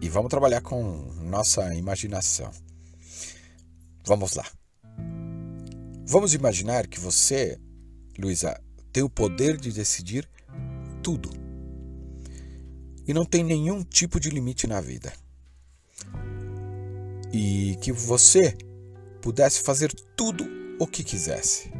[0.00, 2.50] e vamos trabalhar com nossa imaginação.
[4.04, 4.44] Vamos lá.
[6.06, 7.58] Vamos imaginar que você,
[8.18, 8.60] Luísa,
[8.92, 10.28] tem o poder de decidir
[11.04, 11.30] tudo
[13.06, 15.12] e não tem nenhum tipo de limite na vida.
[17.32, 18.56] E que você
[19.20, 20.44] pudesse fazer tudo
[20.80, 21.70] o que quisesse.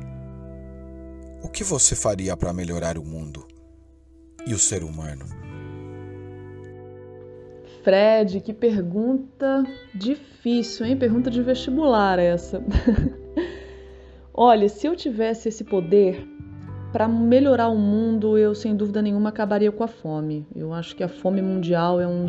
[1.42, 3.46] O que você faria para melhorar o mundo?
[4.46, 5.24] e o ser humano?
[7.82, 10.96] Fred, que pergunta difícil, hein?
[10.96, 12.62] Pergunta de vestibular essa.
[14.32, 16.26] Olha, se eu tivesse esse poder
[16.94, 20.46] para melhorar o mundo, eu sem dúvida nenhuma acabaria com a fome.
[20.54, 22.28] Eu acho que a fome mundial é uma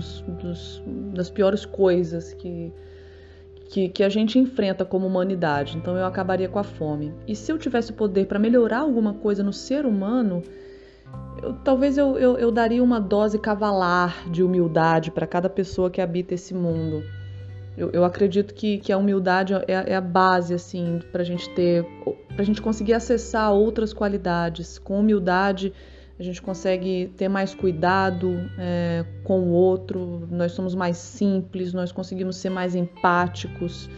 [1.13, 2.73] das piores coisas que,
[3.69, 5.77] que, que a gente enfrenta como humanidade.
[5.77, 7.13] Então eu acabaria com a fome.
[7.27, 10.41] E se eu tivesse o poder para melhorar alguma coisa no ser humano,
[11.43, 16.01] eu, talvez eu, eu, eu daria uma dose cavalar de humildade para cada pessoa que
[16.01, 17.03] habita esse mundo.
[17.77, 21.49] Eu, eu acredito que, que a humildade é, é a base, assim, para a gente
[21.49, 21.85] ter,
[22.27, 24.79] para a gente conseguir acessar outras qualidades.
[24.79, 25.73] Com humildade,
[26.17, 31.91] a gente consegue ter mais cuidado é, com o outro, nós somos mais simples, nós
[31.91, 33.89] conseguimos ser mais empáticos.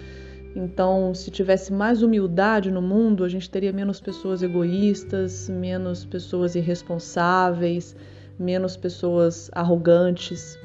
[0.55, 6.55] Então, se tivesse mais humildade no mundo, a gente teria menos pessoas egoístas, menos pessoas
[6.55, 7.95] irresponsáveis,
[8.39, 10.57] menos pessoas arrogantes.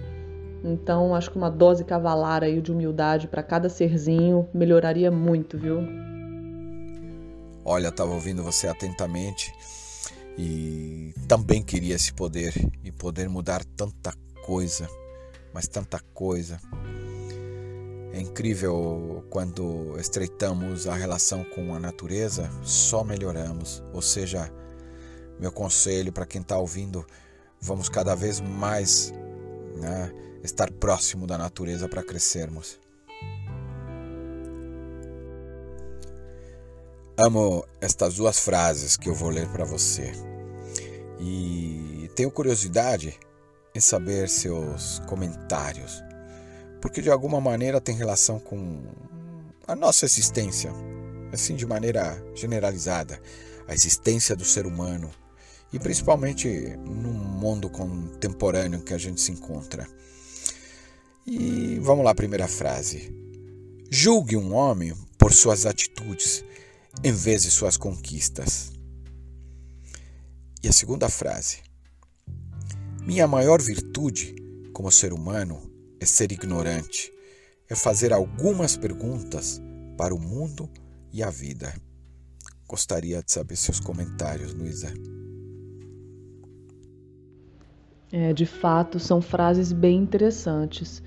[0.64, 5.80] Então, acho que uma dose cavalar aí de humildade para cada serzinho melhoraria muito, viu?
[7.64, 9.52] Olha, estava ouvindo você atentamente
[10.38, 14.12] e também queria esse poder e poder mudar tanta
[14.44, 14.88] coisa,
[15.52, 16.60] mas tanta coisa.
[18.12, 23.82] É incrível quando estreitamos a relação com a natureza, só melhoramos.
[23.92, 24.52] Ou seja,
[25.40, 27.06] meu conselho para quem está ouvindo,
[27.60, 29.12] vamos cada vez mais
[29.76, 30.12] né,
[30.42, 32.78] estar próximo da natureza para crescermos.
[37.16, 40.12] Amo estas duas frases que eu vou ler para você.
[41.20, 43.18] E tenho curiosidade
[43.74, 46.02] em saber seus comentários
[46.82, 48.82] porque de alguma maneira tem relação com
[49.68, 50.72] a nossa existência,
[51.32, 53.22] assim de maneira generalizada,
[53.68, 55.08] a existência do ser humano
[55.72, 56.48] e principalmente
[56.84, 59.86] no mundo contemporâneo que a gente se encontra.
[61.26, 63.14] E vamos lá, primeira frase.
[63.90, 66.44] Julgue um homem por suas atitudes
[67.04, 68.72] em vez de suas conquistas.
[70.62, 71.58] E a segunda frase.
[73.04, 74.34] Minha maior virtude
[74.72, 75.60] como ser humano
[76.00, 77.12] é ser ignorante,
[77.68, 79.60] é fazer algumas perguntas
[79.96, 80.68] para o mundo
[81.12, 81.72] e a vida.
[82.66, 84.92] Gostaria de saber seus comentários, Luísa.
[88.10, 91.02] É, de fato, são frases bem interessantes.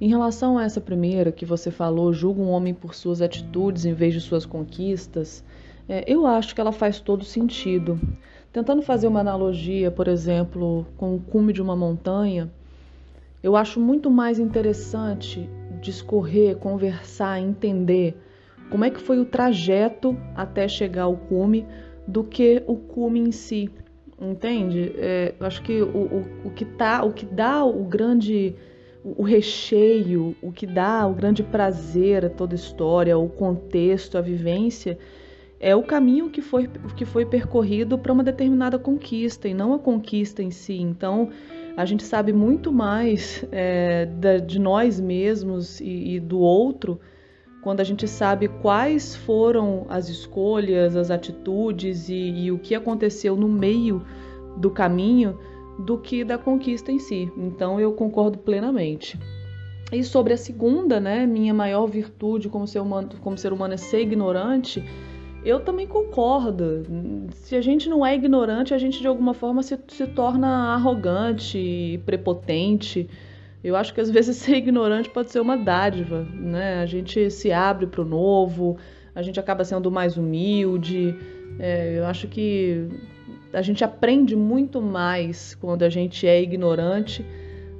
[0.00, 3.92] Em relação a essa primeira que você falou, julga um homem por suas atitudes em
[3.92, 5.44] vez de suas conquistas,
[5.86, 8.00] é, eu acho que ela faz todo sentido.
[8.50, 12.50] Tentando fazer uma analogia, por exemplo, com o cume de uma montanha,
[13.42, 15.46] eu acho muito mais interessante
[15.82, 18.16] discorrer, conversar, entender
[18.70, 21.66] como é que foi o trajeto até chegar ao cume
[22.06, 23.68] do que o cume em si,
[24.18, 24.92] entende?
[24.96, 28.54] É, eu acho que o, o, o, que tá, o que dá o grande
[29.04, 34.20] o recheio, o que dá o grande prazer a toda a história, o contexto, a
[34.20, 34.98] vivência,
[35.58, 39.78] é o caminho que foi, que foi percorrido para uma determinada conquista e não a
[39.78, 40.80] conquista em si.
[40.80, 41.30] Então,
[41.76, 44.06] a gente sabe muito mais é,
[44.46, 47.00] de nós mesmos e, e do outro
[47.62, 53.36] quando a gente sabe quais foram as escolhas, as atitudes e, e, o que aconteceu
[53.36, 54.02] no meio
[54.56, 55.38] do caminho
[55.80, 57.30] do que da conquista em si.
[57.36, 59.18] Então eu concordo plenamente.
[59.92, 63.76] E sobre a segunda, né, minha maior virtude como ser humano, como ser humano é
[63.76, 64.84] ser ignorante.
[65.44, 66.84] Eu também concordo.
[67.32, 72.00] Se a gente não é ignorante, a gente de alguma forma se, se torna arrogante,
[72.06, 73.08] prepotente.
[73.64, 76.80] Eu acho que às vezes ser ignorante pode ser uma dádiva, né?
[76.80, 78.76] A gente se abre para o novo,
[79.14, 81.16] a gente acaba sendo mais humilde.
[81.58, 82.86] É, eu acho que
[83.52, 87.24] a gente aprende muito mais quando a gente é ignorante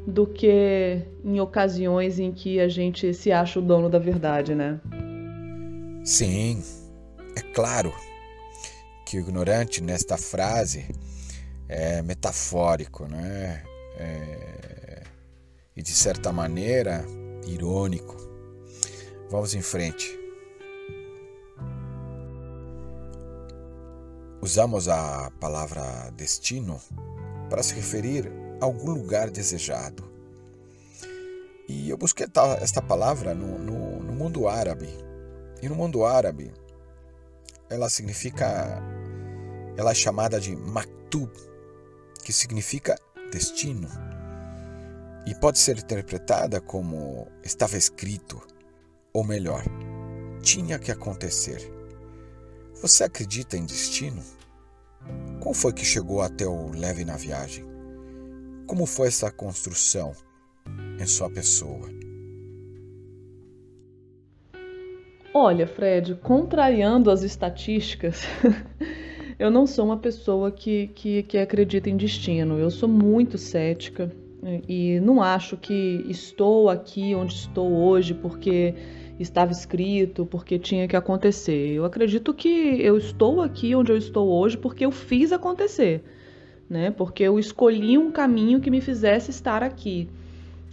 [0.07, 4.81] do que em ocasiões em que a gente se acha o dono da verdade, né?
[6.05, 6.63] Sim,
[7.37, 7.93] é claro
[9.07, 10.87] que o ignorante nesta frase
[11.69, 13.63] é metafórico, né?
[13.97, 15.03] É,
[15.77, 17.05] e de certa maneira
[17.47, 18.17] irônico.
[19.31, 20.20] Vamos em frente.
[24.43, 26.81] Usamos a palavra destino
[27.51, 30.03] para se referir a algum lugar desejado.
[31.69, 32.27] E eu busquei
[32.61, 34.89] esta palavra no, no, no mundo árabe.
[35.61, 36.51] E no mundo árabe,
[37.69, 38.83] ela significa,
[39.77, 41.31] ela é chamada de maktub,
[42.25, 42.99] que significa
[43.31, 43.89] destino,
[45.27, 48.41] e pode ser interpretada como estava escrito,
[49.13, 49.63] ou melhor,
[50.43, 51.71] tinha que acontecer.
[52.83, 54.23] Você acredita em destino?
[55.41, 57.65] Como foi que chegou até o leve na viagem?
[58.67, 60.13] Como foi essa construção
[61.01, 61.89] em sua pessoa?
[65.33, 68.25] Olha, Fred, contrariando as estatísticas,
[69.39, 72.59] eu não sou uma pessoa que, que, que acredita em destino.
[72.59, 74.13] Eu sou muito cética
[74.69, 78.75] e não acho que estou aqui onde estou hoje porque
[79.23, 81.73] estava escrito, porque tinha que acontecer.
[81.75, 82.49] Eu acredito que
[82.81, 86.03] eu estou aqui onde eu estou hoje porque eu fiz acontecer.
[86.69, 86.91] né?
[86.93, 90.09] Porque eu escolhi um caminho que me fizesse estar aqui.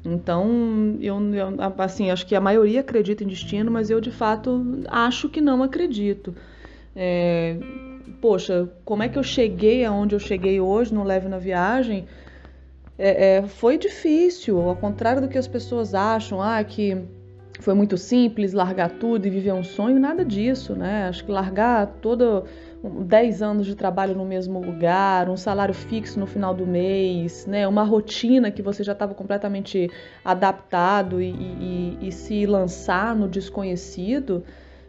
[0.05, 1.17] Então, eu,
[1.79, 5.63] assim, acho que a maioria acredita em destino, mas eu de fato acho que não
[5.63, 6.35] acredito.
[6.95, 7.57] É,
[8.21, 12.05] poxa, como é que eu cheguei aonde eu cheguei hoje no Leve na Viagem?
[12.97, 16.97] É, é, foi difícil, ao contrário do que as pessoas acham, ah, que
[17.59, 21.07] foi muito simples largar tudo e viver um sonho, nada disso, né?
[21.07, 22.45] Acho que largar todo
[22.83, 27.67] 10 anos de trabalho no mesmo lugar, um salário fixo no final do mês, né?
[27.67, 29.89] Uma rotina que você já estava completamente
[30.23, 34.43] adaptado e, e, e se lançar no desconhecido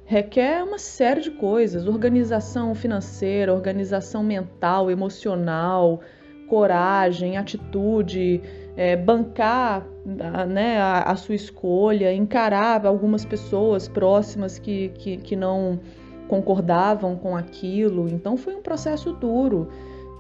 [0.09, 6.01] requer uma série de coisas: organização financeira, organização mental, emocional,
[6.49, 8.41] coragem, atitude,
[8.75, 9.87] é, bancar
[10.47, 15.79] né, a, a, sua escolha, encarar algumas pessoas próximas que, que, que não
[16.27, 18.09] concordavam com aquilo.
[18.09, 19.69] Então foi um processo duro.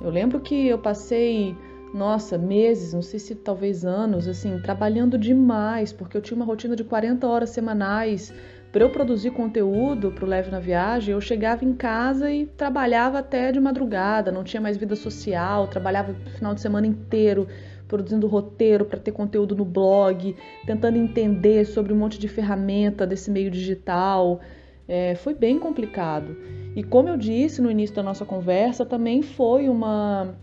[0.00, 1.56] Eu lembro que eu passei,
[1.94, 6.76] nossa, meses, não sei se talvez anos, assim, trabalhando demais, porque eu tinha uma rotina
[6.76, 8.32] de 40 horas semanais.
[8.70, 13.18] Para eu produzir conteúdo para o Leve na Viagem, eu chegava em casa e trabalhava
[13.18, 17.48] até de madrugada, não tinha mais vida social, trabalhava o final de semana inteiro
[17.88, 20.36] produzindo roteiro para ter conteúdo no blog,
[20.66, 24.40] tentando entender sobre um monte de ferramenta desse meio digital.
[24.86, 26.36] É, foi bem complicado.
[26.76, 30.34] E como eu disse no início da nossa conversa, também foi uma.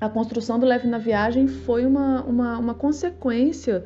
[0.00, 3.84] A construção do Leve na Viagem foi uma, uma, uma consequência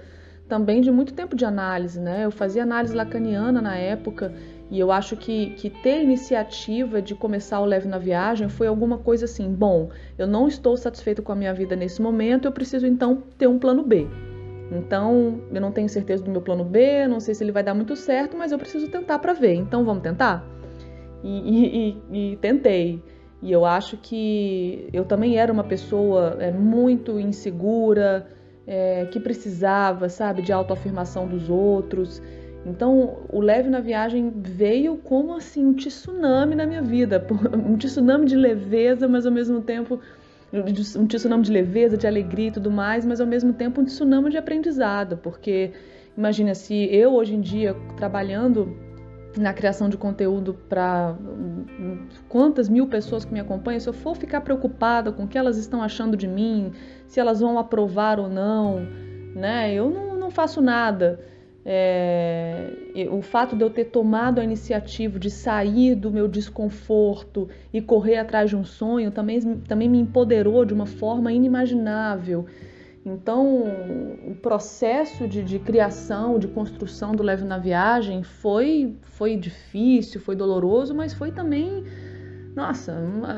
[0.48, 2.24] também de muito tempo de análise, né?
[2.24, 4.32] Eu fazia análise lacaniana na época
[4.70, 8.98] e eu acho que, que ter iniciativa de começar o Leve na Viagem foi alguma
[8.98, 9.88] coisa assim: bom,
[10.18, 13.58] eu não estou satisfeito com a minha vida nesse momento, eu preciso então ter um
[13.58, 14.06] plano B.
[14.70, 17.74] Então, eu não tenho certeza do meu plano B, não sei se ele vai dar
[17.74, 19.54] muito certo, mas eu preciso tentar para ver.
[19.54, 20.44] Então, vamos tentar?
[21.24, 23.02] E, e, e, e, tentei.
[23.40, 28.28] E eu acho que eu também era uma pessoa é, muito insegura,
[28.66, 32.20] é, que precisava, sabe, de autoafirmação dos outros.
[32.66, 38.26] Então, o Leve na Viagem veio como assim um tsunami na minha vida, um tsunami
[38.26, 40.00] de leveza, mas ao mesmo tempo
[40.52, 44.30] um tsunami de leveza, de alegria e tudo mais, mas ao mesmo tempo um tsunami
[44.30, 45.72] de aprendizado, porque
[46.16, 48.76] imagina se eu hoje em dia trabalhando
[49.36, 51.16] na criação de conteúdo para
[52.28, 55.58] quantas mil pessoas que me acompanham, se eu for ficar preocupada com o que elas
[55.58, 56.72] estão achando de mim,
[57.06, 58.80] se elas vão aprovar ou não,
[59.34, 59.72] né?
[59.72, 61.20] Eu não, não faço nada.
[61.70, 62.72] É,
[63.10, 68.16] o fato de eu ter tomado a iniciativa de sair do meu desconforto e correr
[68.16, 69.38] atrás de um sonho também,
[69.68, 72.46] também me empoderou de uma forma inimaginável.
[73.04, 73.64] Então,
[74.26, 80.34] o processo de, de, criação, de construção do Leve na Viagem foi, foi difícil, foi
[80.34, 81.84] doloroso, mas foi também,
[82.58, 82.92] nossa,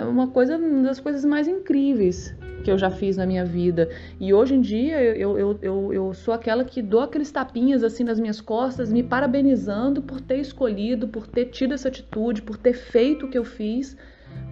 [0.09, 3.91] uma, coisa uma das coisas mais incríveis que eu já fiz na minha vida.
[4.19, 8.03] E hoje em dia eu, eu, eu, eu sou aquela que dou aqueles tapinhas assim
[8.03, 12.73] nas minhas costas, me parabenizando por ter escolhido, por ter tido essa atitude, por ter
[12.73, 13.95] feito o que eu fiz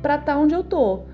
[0.03, 1.05] para estar tá onde eu tô.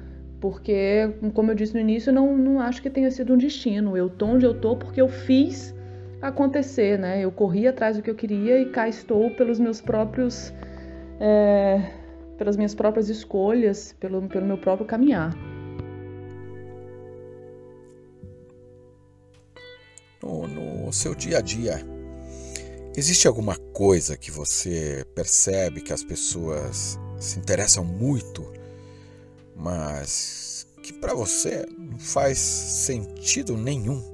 [0.40, 3.96] Porque, como eu disse no início, não, não acho que tenha sido um destino.
[3.96, 5.72] Eu tô onde eu tô porque eu fiz
[6.20, 7.20] acontecer, né?
[7.24, 10.52] Eu corri atrás do que eu queria e cá estou pelos meus próprios.
[11.20, 12.03] É,
[12.36, 15.34] pelas minhas próprias escolhas, pelo, pelo meu próprio caminhar.
[20.24, 20.46] no,
[20.86, 21.84] no seu dia a dia,
[22.96, 28.50] existe alguma coisa que você percebe que as pessoas se interessam muito,
[29.54, 34.13] mas que para você não faz sentido nenhum?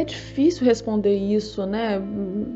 [0.00, 1.98] É difícil responder isso, né?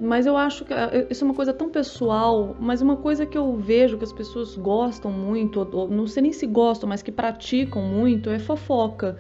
[0.01, 3.37] Mas eu acho que é, isso é uma coisa tão pessoal, mas uma coisa que
[3.37, 7.13] eu vejo que as pessoas gostam muito, ou não sei nem se gostam, mas que
[7.13, 9.19] praticam muito, é fofoca.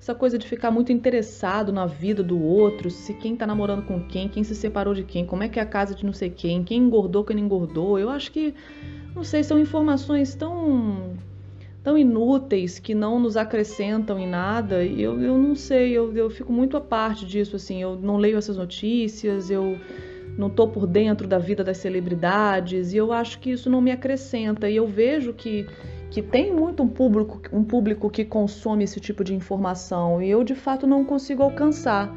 [0.00, 4.02] Essa coisa de ficar muito interessado na vida do outro, se quem tá namorando com
[4.06, 6.30] quem, quem se separou de quem, como é que é a casa de não sei
[6.30, 7.98] quem, quem engordou, quem não engordou.
[7.98, 8.54] Eu acho que,
[9.14, 11.14] não sei, são informações tão
[11.86, 14.82] tão inúteis que não nos acrescentam em nada.
[14.82, 18.16] E eu, eu não sei, eu, eu fico muito à parte disso, assim, eu não
[18.16, 19.78] leio essas notícias, eu
[20.36, 23.92] não tô por dentro da vida das celebridades e eu acho que isso não me
[23.92, 24.68] acrescenta.
[24.68, 25.64] E eu vejo que,
[26.10, 30.42] que tem muito um público, um público que consome esse tipo de informação e eu
[30.42, 32.12] de fato não consigo alcançar.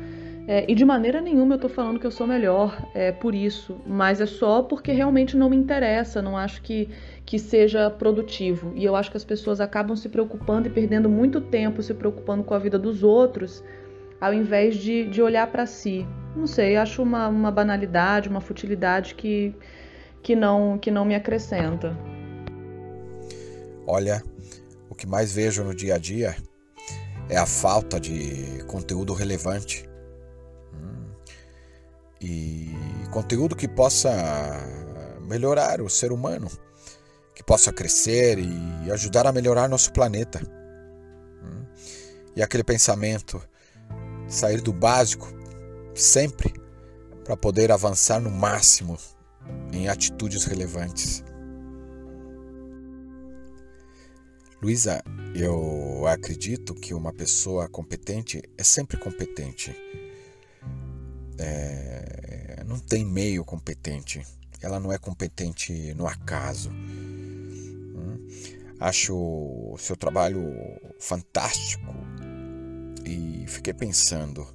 [0.52, 3.80] É, e de maneira nenhuma eu estou falando que eu sou melhor é, por isso,
[3.86, 6.90] mas é só porque realmente não me interessa, não acho que,
[7.30, 8.74] que seja produtivo.
[8.76, 12.44] E eu acho que as pessoas acabam se preocupando e perdendo muito tempo se preocupando
[12.44, 13.64] com a vida dos outros,
[14.20, 16.08] ao invés de, de olhar para si.
[16.36, 19.54] Não sei, acho uma, uma banalidade, uma futilidade que,
[20.24, 21.96] que, não, que não me acrescenta.
[23.86, 24.24] Olha,
[24.90, 26.36] o que mais vejo no dia a dia
[27.30, 29.88] é a falta de conteúdo relevante.
[30.74, 31.12] Hum.
[32.20, 32.74] E
[33.12, 34.10] conteúdo que possa
[35.28, 36.50] melhorar o ser humano,
[37.40, 40.42] que possa crescer e ajudar a melhorar nosso planeta.
[41.42, 41.66] Hum.
[42.36, 43.42] E aquele pensamento,
[44.28, 45.26] sair do básico
[45.96, 46.54] sempre
[47.24, 48.98] para poder avançar no máximo
[49.72, 51.24] em atitudes relevantes.
[54.62, 55.02] Luísa,
[55.34, 59.74] eu acredito que uma pessoa competente é sempre competente.
[61.38, 64.28] É, não tem meio competente.
[64.62, 66.70] Ela não é competente no acaso.
[68.80, 70.42] Acho o seu trabalho
[71.00, 71.84] fantástico
[73.06, 74.48] e fiquei pensando.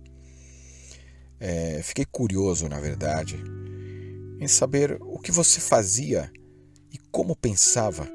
[1.39, 3.43] É, fiquei curioso, na verdade,
[4.41, 6.33] em saber o que você fazia
[6.91, 8.09] e como pensava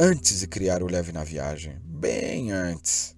[0.00, 3.16] antes de criar o Leve na Viagem, bem antes.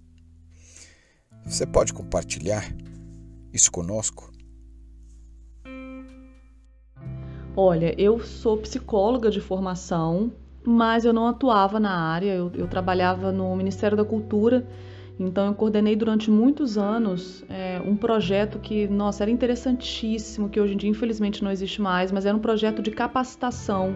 [1.45, 2.65] Você pode compartilhar
[3.53, 4.33] isso conosco?
[7.57, 10.33] Olha, eu sou psicóloga de formação,
[10.65, 14.67] mas eu não atuava na área, eu, eu trabalhava no Ministério da Cultura,
[15.19, 20.75] então eu coordenei durante muitos anos é, um projeto que, nossa, era interessantíssimo, que hoje
[20.75, 23.95] em dia infelizmente não existe mais, mas era um projeto de capacitação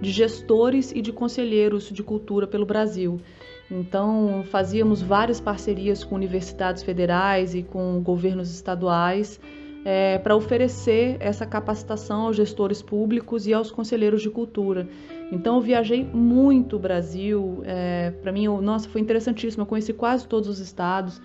[0.00, 3.20] de gestores e de conselheiros de cultura pelo Brasil.
[3.70, 9.40] Então, fazíamos várias parcerias com universidades federais e com governos estaduais
[9.84, 14.88] é, para oferecer essa capacitação aos gestores públicos e aos conselheiros de cultura.
[15.30, 17.62] Então, eu viajei muito o Brasil.
[17.64, 19.62] É, para mim, eu, nossa, foi interessantíssimo.
[19.62, 21.20] Eu conheci quase todos os estados.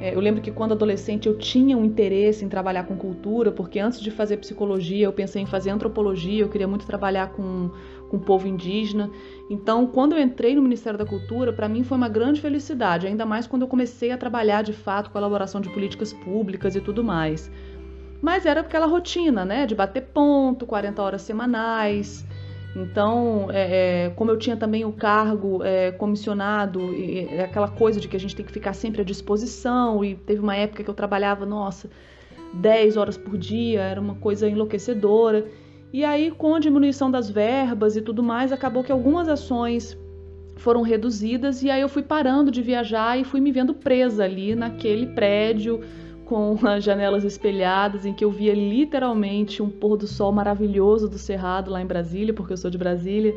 [0.00, 3.78] É, eu lembro que quando adolescente eu tinha um interesse em trabalhar com cultura, porque
[3.78, 7.70] antes de fazer psicologia eu pensei em fazer antropologia, eu queria muito trabalhar com
[8.14, 9.10] com o povo indígena.
[9.50, 13.26] Então, quando eu entrei no Ministério da Cultura, para mim foi uma grande felicidade, ainda
[13.26, 16.80] mais quando eu comecei a trabalhar de fato com a elaboração de políticas públicas e
[16.80, 17.50] tudo mais.
[18.22, 22.24] Mas era aquela rotina, né, de bater ponto, 40 horas semanais.
[22.76, 28.00] Então, é, é, como eu tinha também o cargo é, comissionado, e, é aquela coisa
[28.00, 30.90] de que a gente tem que ficar sempre à disposição, e teve uma época que
[30.90, 31.88] eu trabalhava, nossa,
[32.54, 35.46] 10 horas por dia, era uma coisa enlouquecedora.
[35.92, 39.96] E aí, com a diminuição das verbas e tudo mais, acabou que algumas ações
[40.56, 44.54] foram reduzidas e aí eu fui parando de viajar e fui me vendo presa ali
[44.54, 45.80] naquele prédio
[46.24, 51.18] com as janelas espelhadas em que eu via literalmente um pôr do sol maravilhoso do
[51.18, 53.34] Cerrado lá em Brasília, porque eu sou de Brasília,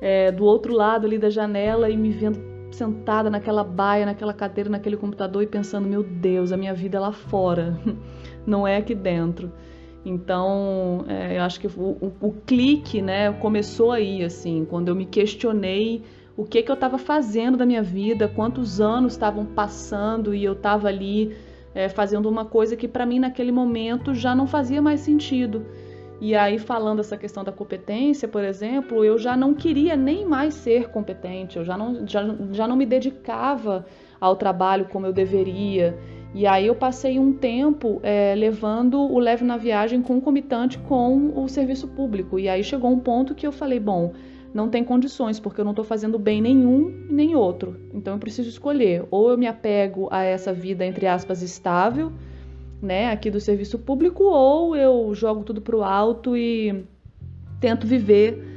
[0.00, 4.68] é, do outro lado ali da janela e me vendo sentada naquela baia, naquela cadeira,
[4.68, 7.78] naquele computador e pensando, meu Deus, a minha vida é lá fora,
[8.46, 9.52] não é aqui dentro.
[10.04, 14.94] Então, é, eu acho que o, o, o, clique, né, começou aí, assim, quando eu
[14.94, 16.02] me questionei
[16.36, 20.52] o que que eu estava fazendo da minha vida, quantos anos estavam passando e eu
[20.52, 21.34] estava ali
[21.74, 25.66] é, fazendo uma coisa que para mim naquele momento já não fazia mais sentido.
[26.20, 30.54] E aí, falando essa questão da competência, por exemplo, eu já não queria nem mais
[30.54, 33.84] ser competente, eu já não, já, já não me dedicava
[34.20, 35.98] ao trabalho como eu deveria.
[36.32, 41.48] E aí eu passei um tempo é, levando o leve na viagem concomitante com o
[41.48, 42.38] serviço público.
[42.38, 44.12] E aí chegou um ponto que eu falei, bom,
[44.54, 47.76] não tem condições, porque eu não estou fazendo bem nenhum nem outro.
[47.92, 49.04] Então eu preciso escolher.
[49.10, 52.12] Ou eu me apego a essa vida, entre aspas, estável,
[52.80, 56.84] né, aqui do serviço público, ou eu jogo tudo para o alto e
[57.60, 58.52] tento viver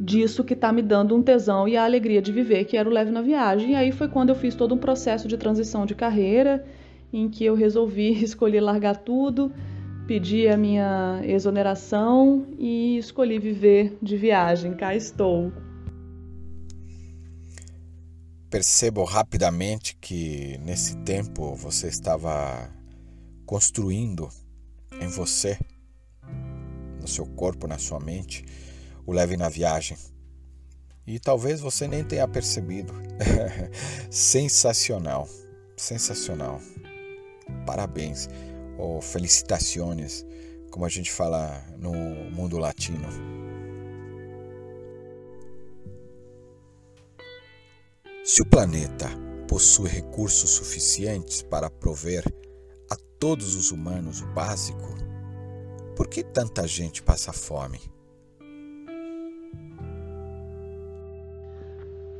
[0.00, 2.92] disso que está me dando um tesão e a alegria de viver, que era o
[2.92, 3.72] leve na viagem.
[3.72, 6.64] E aí foi quando eu fiz todo um processo de transição de carreira
[7.12, 9.52] em que eu resolvi escolher largar tudo,
[10.06, 14.74] pedir a minha exoneração e escolhi viver de viagem.
[14.74, 15.52] Cá estou.
[18.48, 22.70] Percebo rapidamente que nesse tempo você estava
[23.44, 24.28] construindo
[25.00, 25.58] em você,
[27.00, 28.44] no seu corpo, na sua mente,
[29.04, 29.96] o leve na viagem.
[31.06, 32.92] E talvez você nem tenha percebido.
[34.10, 35.28] sensacional,
[35.76, 36.60] sensacional.
[37.64, 38.28] Parabéns
[38.78, 40.24] ou felicitações,
[40.70, 41.92] como a gente fala no
[42.30, 43.08] mundo latino.
[48.24, 49.08] Se o planeta
[49.48, 52.24] possui recursos suficientes para prover
[52.90, 54.94] a todos os humanos o básico,
[55.94, 57.80] por que tanta gente passa fome?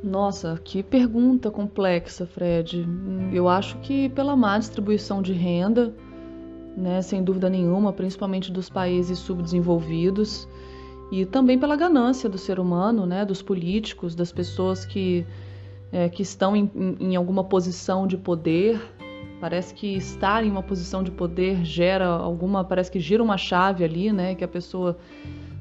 [0.01, 2.87] Nossa, que pergunta complexa, Fred.
[3.33, 5.93] Eu acho que pela má distribuição de renda,
[6.77, 10.47] né, sem dúvida nenhuma, principalmente dos países subdesenvolvidos,
[11.11, 15.25] e também pela ganância do ser humano, né, dos políticos, das pessoas que,
[15.91, 16.69] é, que estão em,
[16.99, 18.79] em alguma posição de poder.
[19.41, 23.83] Parece que estar em uma posição de poder gera alguma, parece que gira uma chave
[23.83, 24.97] ali, né, que a pessoa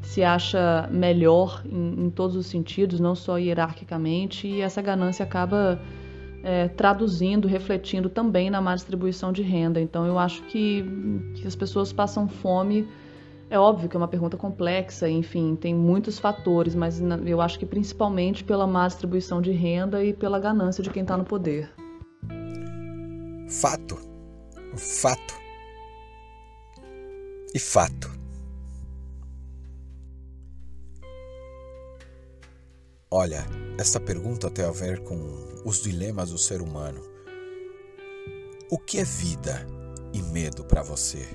[0.03, 5.81] se acha melhor em, em todos os sentidos, não só hierarquicamente, e essa ganância acaba
[6.47, 9.81] é, traduzindo, refletindo também na má distribuição de renda.
[9.81, 10.85] Então eu acho que,
[11.35, 12.87] que as pessoas passam fome
[13.49, 17.67] é óbvio que é uma pergunta complexa, enfim, tem muitos fatores, mas eu acho que
[17.67, 21.71] principalmente pela má distribuição de renda e pela ganância de quem está no poder.
[23.49, 23.97] Fato.
[24.77, 25.35] Fato.
[27.55, 28.11] E fato.
[33.09, 33.47] Olha,
[33.79, 35.19] esta pergunta tem a ver com
[35.65, 37.01] os dilemas do ser humano.
[38.71, 39.67] O que é vida
[40.15, 41.27] e medo para você?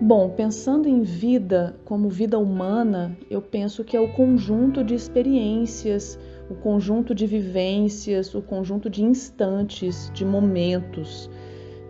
[0.00, 6.18] Bom, pensando em vida como vida humana, eu penso que é o conjunto de experiências,
[6.50, 11.30] o conjunto de vivências, o conjunto de instantes, de momentos.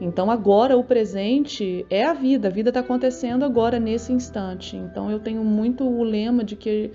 [0.05, 4.77] Então, agora o presente é a vida, a vida está acontecendo agora, nesse instante.
[4.77, 6.91] Então, eu tenho muito o lema de que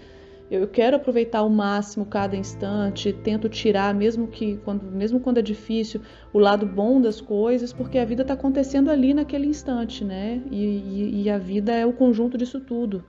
[0.51, 5.41] eu quero aproveitar ao máximo cada instante, tento tirar, mesmo que quando, mesmo quando é
[5.41, 6.01] difícil,
[6.33, 10.41] o lado bom das coisas, porque a vida está acontecendo ali naquele instante, né?
[10.51, 13.05] E, e, e, a vida é o conjunto disso tudo.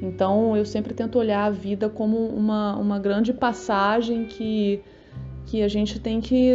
[0.00, 4.80] Então eu sempre tento olhar a vida como uma, uma grande passagem que,
[5.48, 6.54] que a gente tem que,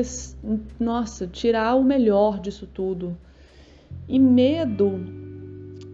[0.79, 3.17] nossa, tirar o melhor disso tudo.
[4.07, 4.99] E medo,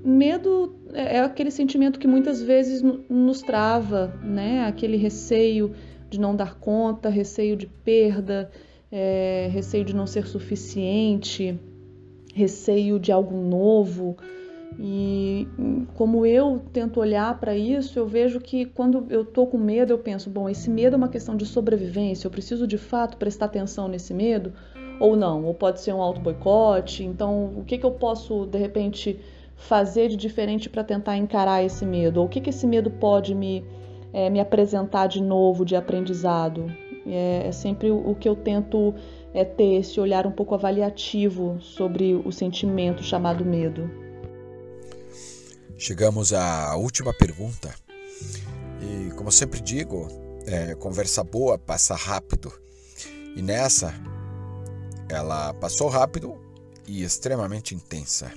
[0.04, 4.66] medo é, é aquele sentimento que muitas vezes nos trava, né?
[4.66, 5.74] Aquele receio
[6.10, 8.52] de não dar conta, receio de perda,
[8.92, 11.58] é, receio de não ser suficiente,
[12.36, 14.18] receio de algo novo.
[14.78, 15.48] E
[15.96, 19.98] como eu tento olhar para isso, eu vejo que quando eu tô com medo, eu
[19.98, 23.88] penso, bom, esse medo é uma questão de sobrevivência, eu preciso de fato prestar atenção
[23.88, 24.54] nesse medo
[25.00, 27.04] ou não, ou pode ser um auto boicote.
[27.04, 29.20] Então, o que que eu posso de repente
[29.56, 32.20] fazer de diferente para tentar encarar esse medo?
[32.20, 33.66] Ou o que, que esse medo pode me,
[34.14, 36.72] é, me apresentar de novo, de aprendizado?
[37.08, 38.94] É, é sempre o, que eu tento
[39.34, 44.09] é, ter esse olhar um pouco avaliativo sobre o sentimento chamado medo.
[45.80, 47.74] Chegamos à última pergunta.
[48.82, 50.10] E como sempre digo,
[50.46, 52.52] é, conversa boa passa rápido.
[53.34, 53.94] E nessa,
[55.08, 56.38] ela passou rápido
[56.86, 58.30] e extremamente intensa.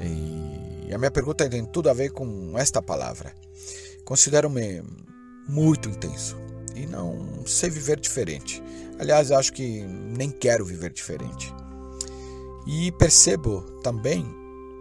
[0.00, 3.32] E a minha pergunta tem tudo a ver com esta palavra.
[4.04, 4.82] Considero-me
[5.48, 6.36] muito intenso
[6.74, 8.60] e não sei viver diferente.
[8.98, 11.54] Aliás, acho que nem quero viver diferente.
[12.66, 14.26] E percebo também,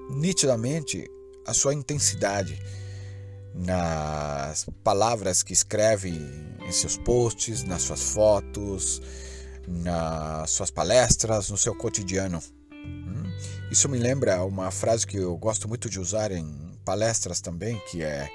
[0.09, 1.07] nitidamente,
[1.47, 2.61] a sua intensidade
[3.55, 9.01] nas palavras que escreve em seus posts, nas suas fotos,
[9.67, 12.41] nas suas palestras, no seu cotidiano.
[13.71, 18.03] Isso me lembra uma frase que eu gosto muito de usar em palestras também, que
[18.03, 18.29] é,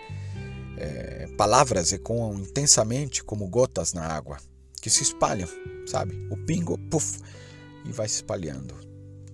[0.77, 4.39] é palavras ecoam intensamente como gotas na água,
[4.81, 5.49] que se espalham,
[5.87, 6.15] sabe?
[6.31, 7.19] O pingo, puf,
[7.85, 8.75] e vai se espalhando.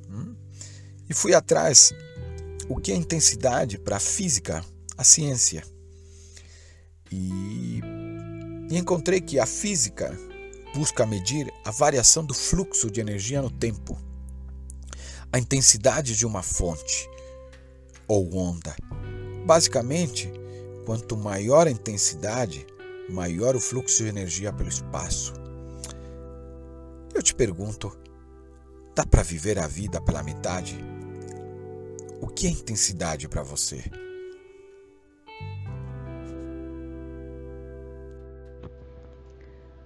[0.08, 0.36] Hum?
[1.08, 1.92] E fui atrás
[2.68, 4.64] o que é intensidade para a física,
[4.96, 5.62] a ciência.
[7.10, 7.80] E,
[8.70, 10.16] e encontrei que a física
[10.74, 13.98] busca medir a variação do fluxo de energia no tempo
[15.32, 17.08] a intensidade de uma fonte
[18.06, 18.74] ou onda.
[19.44, 20.32] Basicamente,
[20.86, 22.66] quanto maior a intensidade,
[23.08, 25.34] maior o fluxo de energia pelo espaço.
[27.14, 27.96] Eu te pergunto:
[28.94, 30.78] dá para viver a vida pela metade?
[32.20, 33.84] O que é intensidade para você?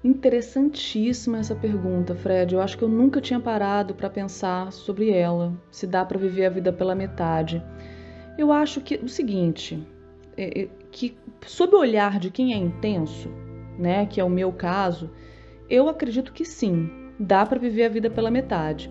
[0.05, 2.55] Interessantíssima essa pergunta, Fred.
[2.55, 6.47] Eu acho que eu nunca tinha parado para pensar sobre ela, se dá para viver
[6.47, 7.63] a vida pela metade.
[8.37, 9.87] Eu acho que o seguinte,
[10.37, 11.17] é, é, que
[11.47, 13.29] sob o olhar de quem é intenso,
[13.79, 15.11] né, que é o meu caso,
[15.69, 18.91] eu acredito que sim, dá para viver a vida pela metade.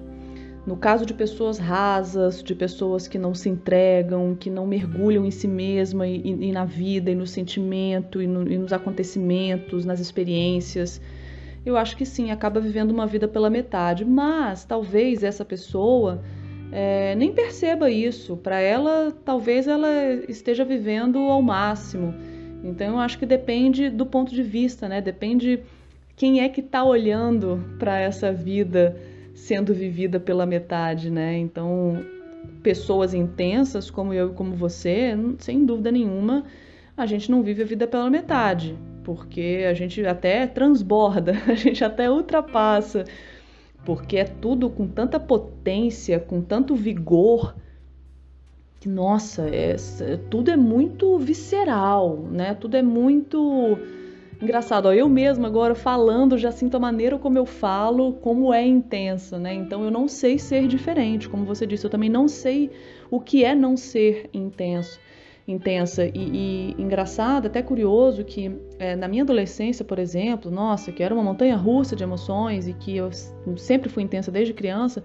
[0.65, 5.31] No caso de pessoas rasas, de pessoas que não se entregam, que não mergulham em
[5.31, 9.99] si mesma e, e na vida, e no sentimento, e, no, e nos acontecimentos, nas
[9.99, 11.01] experiências,
[11.65, 14.05] eu acho que sim, acaba vivendo uma vida pela metade.
[14.05, 16.21] Mas talvez essa pessoa
[16.71, 18.37] é, nem perceba isso.
[18.37, 19.89] Para ela, talvez ela
[20.29, 22.13] esteja vivendo ao máximo.
[22.63, 25.01] Então eu acho que depende do ponto de vista, né?
[25.01, 25.59] Depende
[26.15, 28.95] quem é que está olhando para essa vida
[29.41, 31.35] sendo vivida pela metade, né?
[31.35, 32.05] Então,
[32.61, 36.43] pessoas intensas como eu e como você, sem dúvida nenhuma,
[36.95, 41.83] a gente não vive a vida pela metade, porque a gente até transborda, a gente
[41.83, 43.03] até ultrapassa,
[43.83, 47.55] porque é tudo com tanta potência, com tanto vigor,
[48.79, 49.75] que nossa, é,
[50.29, 52.53] tudo é muito visceral, né?
[52.53, 53.77] Tudo é muito
[54.41, 54.87] engraçado.
[54.87, 59.37] Ó, eu mesma agora falando já sinto a maneira como eu falo, como é intensa,
[59.37, 59.53] né?
[59.53, 61.85] Então eu não sei ser diferente, como você disse.
[61.85, 62.71] Eu também não sei
[63.09, 64.99] o que é não ser intenso
[65.47, 71.03] intensa e, e engraçado, até curioso que é, na minha adolescência, por exemplo, nossa, que
[71.03, 73.09] era uma montanha russa de emoções e que eu
[73.57, 75.03] sempre fui intensa desde criança,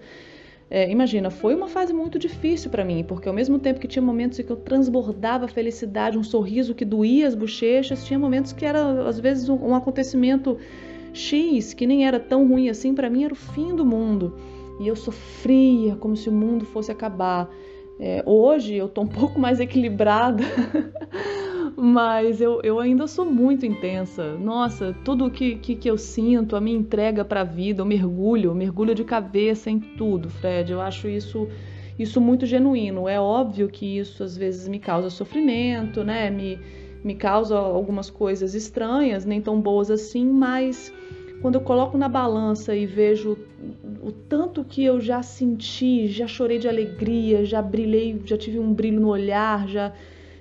[0.69, 4.03] é, imagina, foi uma fase muito difícil para mim, porque ao mesmo tempo que tinha
[4.03, 8.65] momentos em que eu transbordava felicidade, um sorriso que doía as bochechas, tinha momentos que
[8.65, 10.57] era às vezes um, um acontecimento
[11.13, 14.37] X que nem era tão ruim assim, para mim era o fim do mundo.
[14.79, 17.49] E eu sofria como se o mundo fosse acabar.
[17.99, 20.43] É, hoje eu tô um pouco mais equilibrada,
[21.79, 24.35] mas eu, eu ainda sou muito intensa.
[24.35, 28.49] Nossa, tudo que, que, que eu sinto, a minha entrega para a vida, eu mergulho,
[28.49, 30.71] eu mergulho de cabeça em tudo, Fred.
[30.71, 31.47] Eu acho isso,
[31.99, 33.07] isso muito genuíno.
[33.07, 36.31] É óbvio que isso às vezes me causa sofrimento, né?
[36.31, 36.59] Me,
[37.03, 40.91] me causa algumas coisas estranhas, nem tão boas assim, mas
[41.43, 43.37] quando eu coloco na balança e vejo
[44.01, 48.73] o tanto que eu já senti, já chorei de alegria, já brilhei, já tive um
[48.73, 49.93] brilho no olhar, já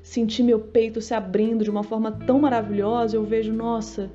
[0.06, 4.08] senti meu peito se abrindo de uma forma tão maravilhosa, eu vejo, nossa,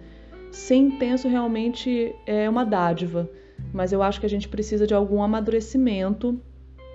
[0.50, 3.30] ser intenso realmente é uma dádiva.
[3.74, 6.40] Mas eu acho que a gente precisa de algum amadurecimento,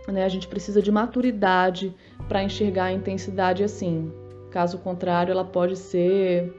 [0.09, 0.25] né?
[0.25, 1.95] A gente precisa de maturidade
[2.27, 4.11] para enxergar a intensidade assim.
[4.51, 6.51] Caso contrário, ela pode ser,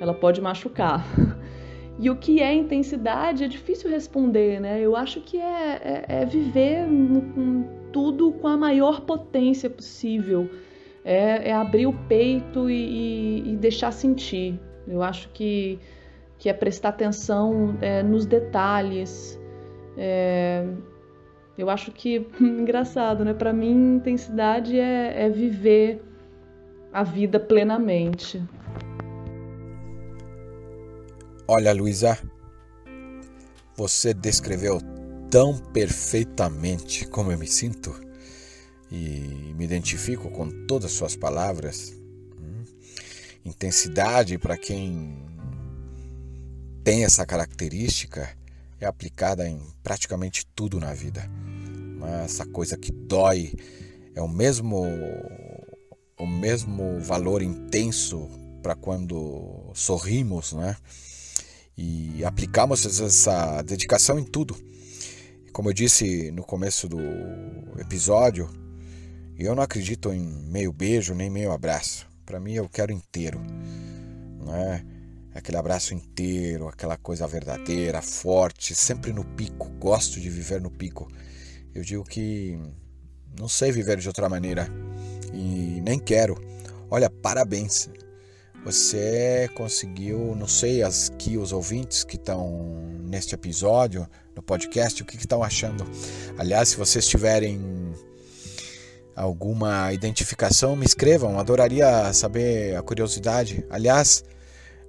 [0.00, 1.06] ela pode machucar.
[1.96, 4.80] E o que é intensidade é difícil responder, né?
[4.80, 6.88] Eu acho que é, é, é viver
[7.32, 10.50] com tudo com a maior potência possível.
[11.04, 14.58] É, é abrir o peito e, e, e, deixar sentir.
[14.88, 15.78] Eu acho que,
[16.38, 19.38] que é prestar atenção é, nos detalhes.
[19.98, 20.66] É,
[21.58, 23.34] eu acho que, engraçado, né?
[23.34, 26.02] Para mim, intensidade é, é viver
[26.92, 28.42] a vida plenamente.
[31.46, 32.18] Olha, Luísa,
[33.76, 34.78] você descreveu
[35.30, 38.03] tão perfeitamente como eu me sinto
[38.90, 41.92] e me identifico com todas as suas palavras.
[42.38, 42.64] Hum,
[43.44, 45.16] intensidade, para quem
[46.82, 48.28] tem essa característica,
[48.80, 51.28] é aplicada em praticamente tudo na vida.
[52.24, 53.54] Essa coisa que dói
[54.14, 54.84] é o mesmo
[56.18, 58.28] o mesmo valor intenso
[58.62, 60.76] para quando sorrimos, né?
[61.76, 64.56] e aplicamos essa dedicação em tudo.
[65.52, 66.98] Como eu disse no começo do
[67.78, 68.48] episódio,
[69.38, 72.06] eu não acredito em meio beijo nem meio abraço.
[72.24, 73.40] Para mim, eu quero inteiro,
[74.38, 74.84] não é?
[75.34, 79.68] Aquele abraço inteiro, aquela coisa verdadeira, forte, sempre no pico.
[79.80, 81.10] Gosto de viver no pico.
[81.74, 82.56] Eu digo que
[83.38, 84.68] não sei viver de outra maneira
[85.32, 86.40] e nem quero.
[86.88, 87.90] Olha, parabéns.
[88.64, 95.16] Você conseguiu, não sei, aqui os ouvintes que estão neste episódio, no podcast, o que
[95.16, 95.84] estão achando.
[96.38, 97.60] Aliás, se vocês tiverem
[99.14, 103.64] alguma identificação, me escrevam, adoraria saber a curiosidade.
[103.70, 104.24] Aliás,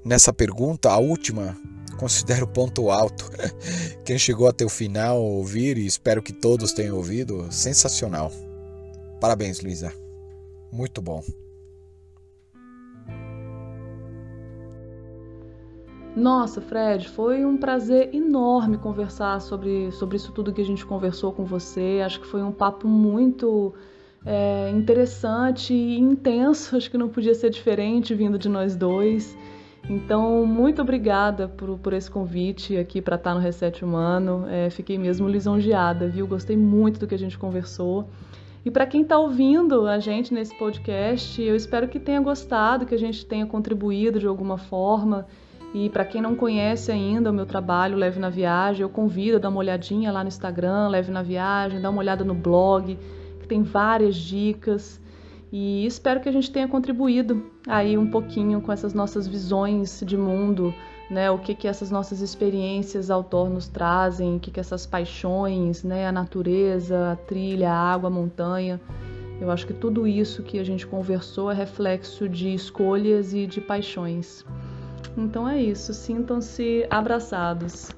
[0.03, 1.55] nessa pergunta, a última,
[1.97, 3.29] considero ponto alto.
[4.03, 8.31] Quem chegou até o final ouvir, e espero que todos tenham ouvido, sensacional.
[9.19, 9.93] Parabéns, Luísa.
[10.71, 11.23] Muito bom.
[16.15, 21.33] Nossa, Fred, foi um prazer enorme conversar sobre, sobre isso tudo que a gente conversou
[21.33, 22.01] com você.
[22.05, 23.73] Acho que foi um papo muito
[24.25, 26.75] é, interessante e intenso.
[26.77, 29.37] Acho que não podia ser diferente vindo de nós dois.
[29.87, 34.45] Então, muito obrigada por, por esse convite aqui para estar no Reset Humano.
[34.49, 36.25] É, fiquei mesmo lisonjeada, viu?
[36.25, 38.09] Gostei muito do que a gente conversou.
[38.65, 42.95] E para quem está ouvindo a gente nesse podcast, eu espero que tenha gostado, que
[42.95, 45.27] a gente tenha contribuído de alguma forma.
[45.71, 49.39] E para quem não conhece ainda o meu trabalho Leve na Viagem, eu convido a
[49.39, 52.97] dar uma olhadinha lá no Instagram, Leve na Viagem, dá uma olhada no blog,
[53.45, 54.99] que tem várias dicas.
[55.51, 60.17] E espero que a gente tenha contribuído aí um pouquinho com essas nossas visões de
[60.17, 60.73] mundo,
[61.09, 61.29] né?
[61.31, 66.07] O que que essas nossas experiências outdoor nos trazem, o que que essas paixões, né?
[66.07, 68.81] A natureza, a trilha, a água, a montanha.
[69.39, 73.61] Eu acho que tudo isso que a gente conversou é reflexo de escolhas e de
[73.61, 74.43] paixões.
[75.15, 77.91] Então é isso, sintam-se abraçados.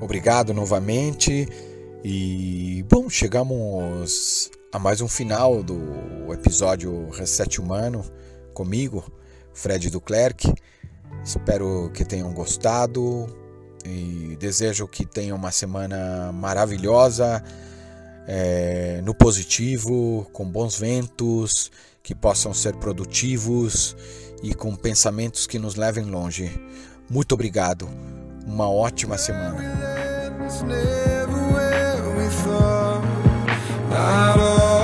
[0.00, 1.73] Obrigado novamente
[2.06, 8.04] E bom, chegamos a mais um final do episódio Reset Humano
[8.52, 9.10] comigo,
[9.54, 10.52] Fred Duclerc.
[11.24, 13.26] Espero que tenham gostado
[13.86, 17.42] e desejo que tenham uma semana maravilhosa,
[18.26, 23.96] é, no positivo, com bons ventos, que possam ser produtivos
[24.42, 26.52] e com pensamentos que nos levem longe.
[27.08, 27.88] Muito obrigado.
[28.46, 31.23] Uma ótima semana.
[32.24, 33.04] we thought
[33.90, 34.83] not all.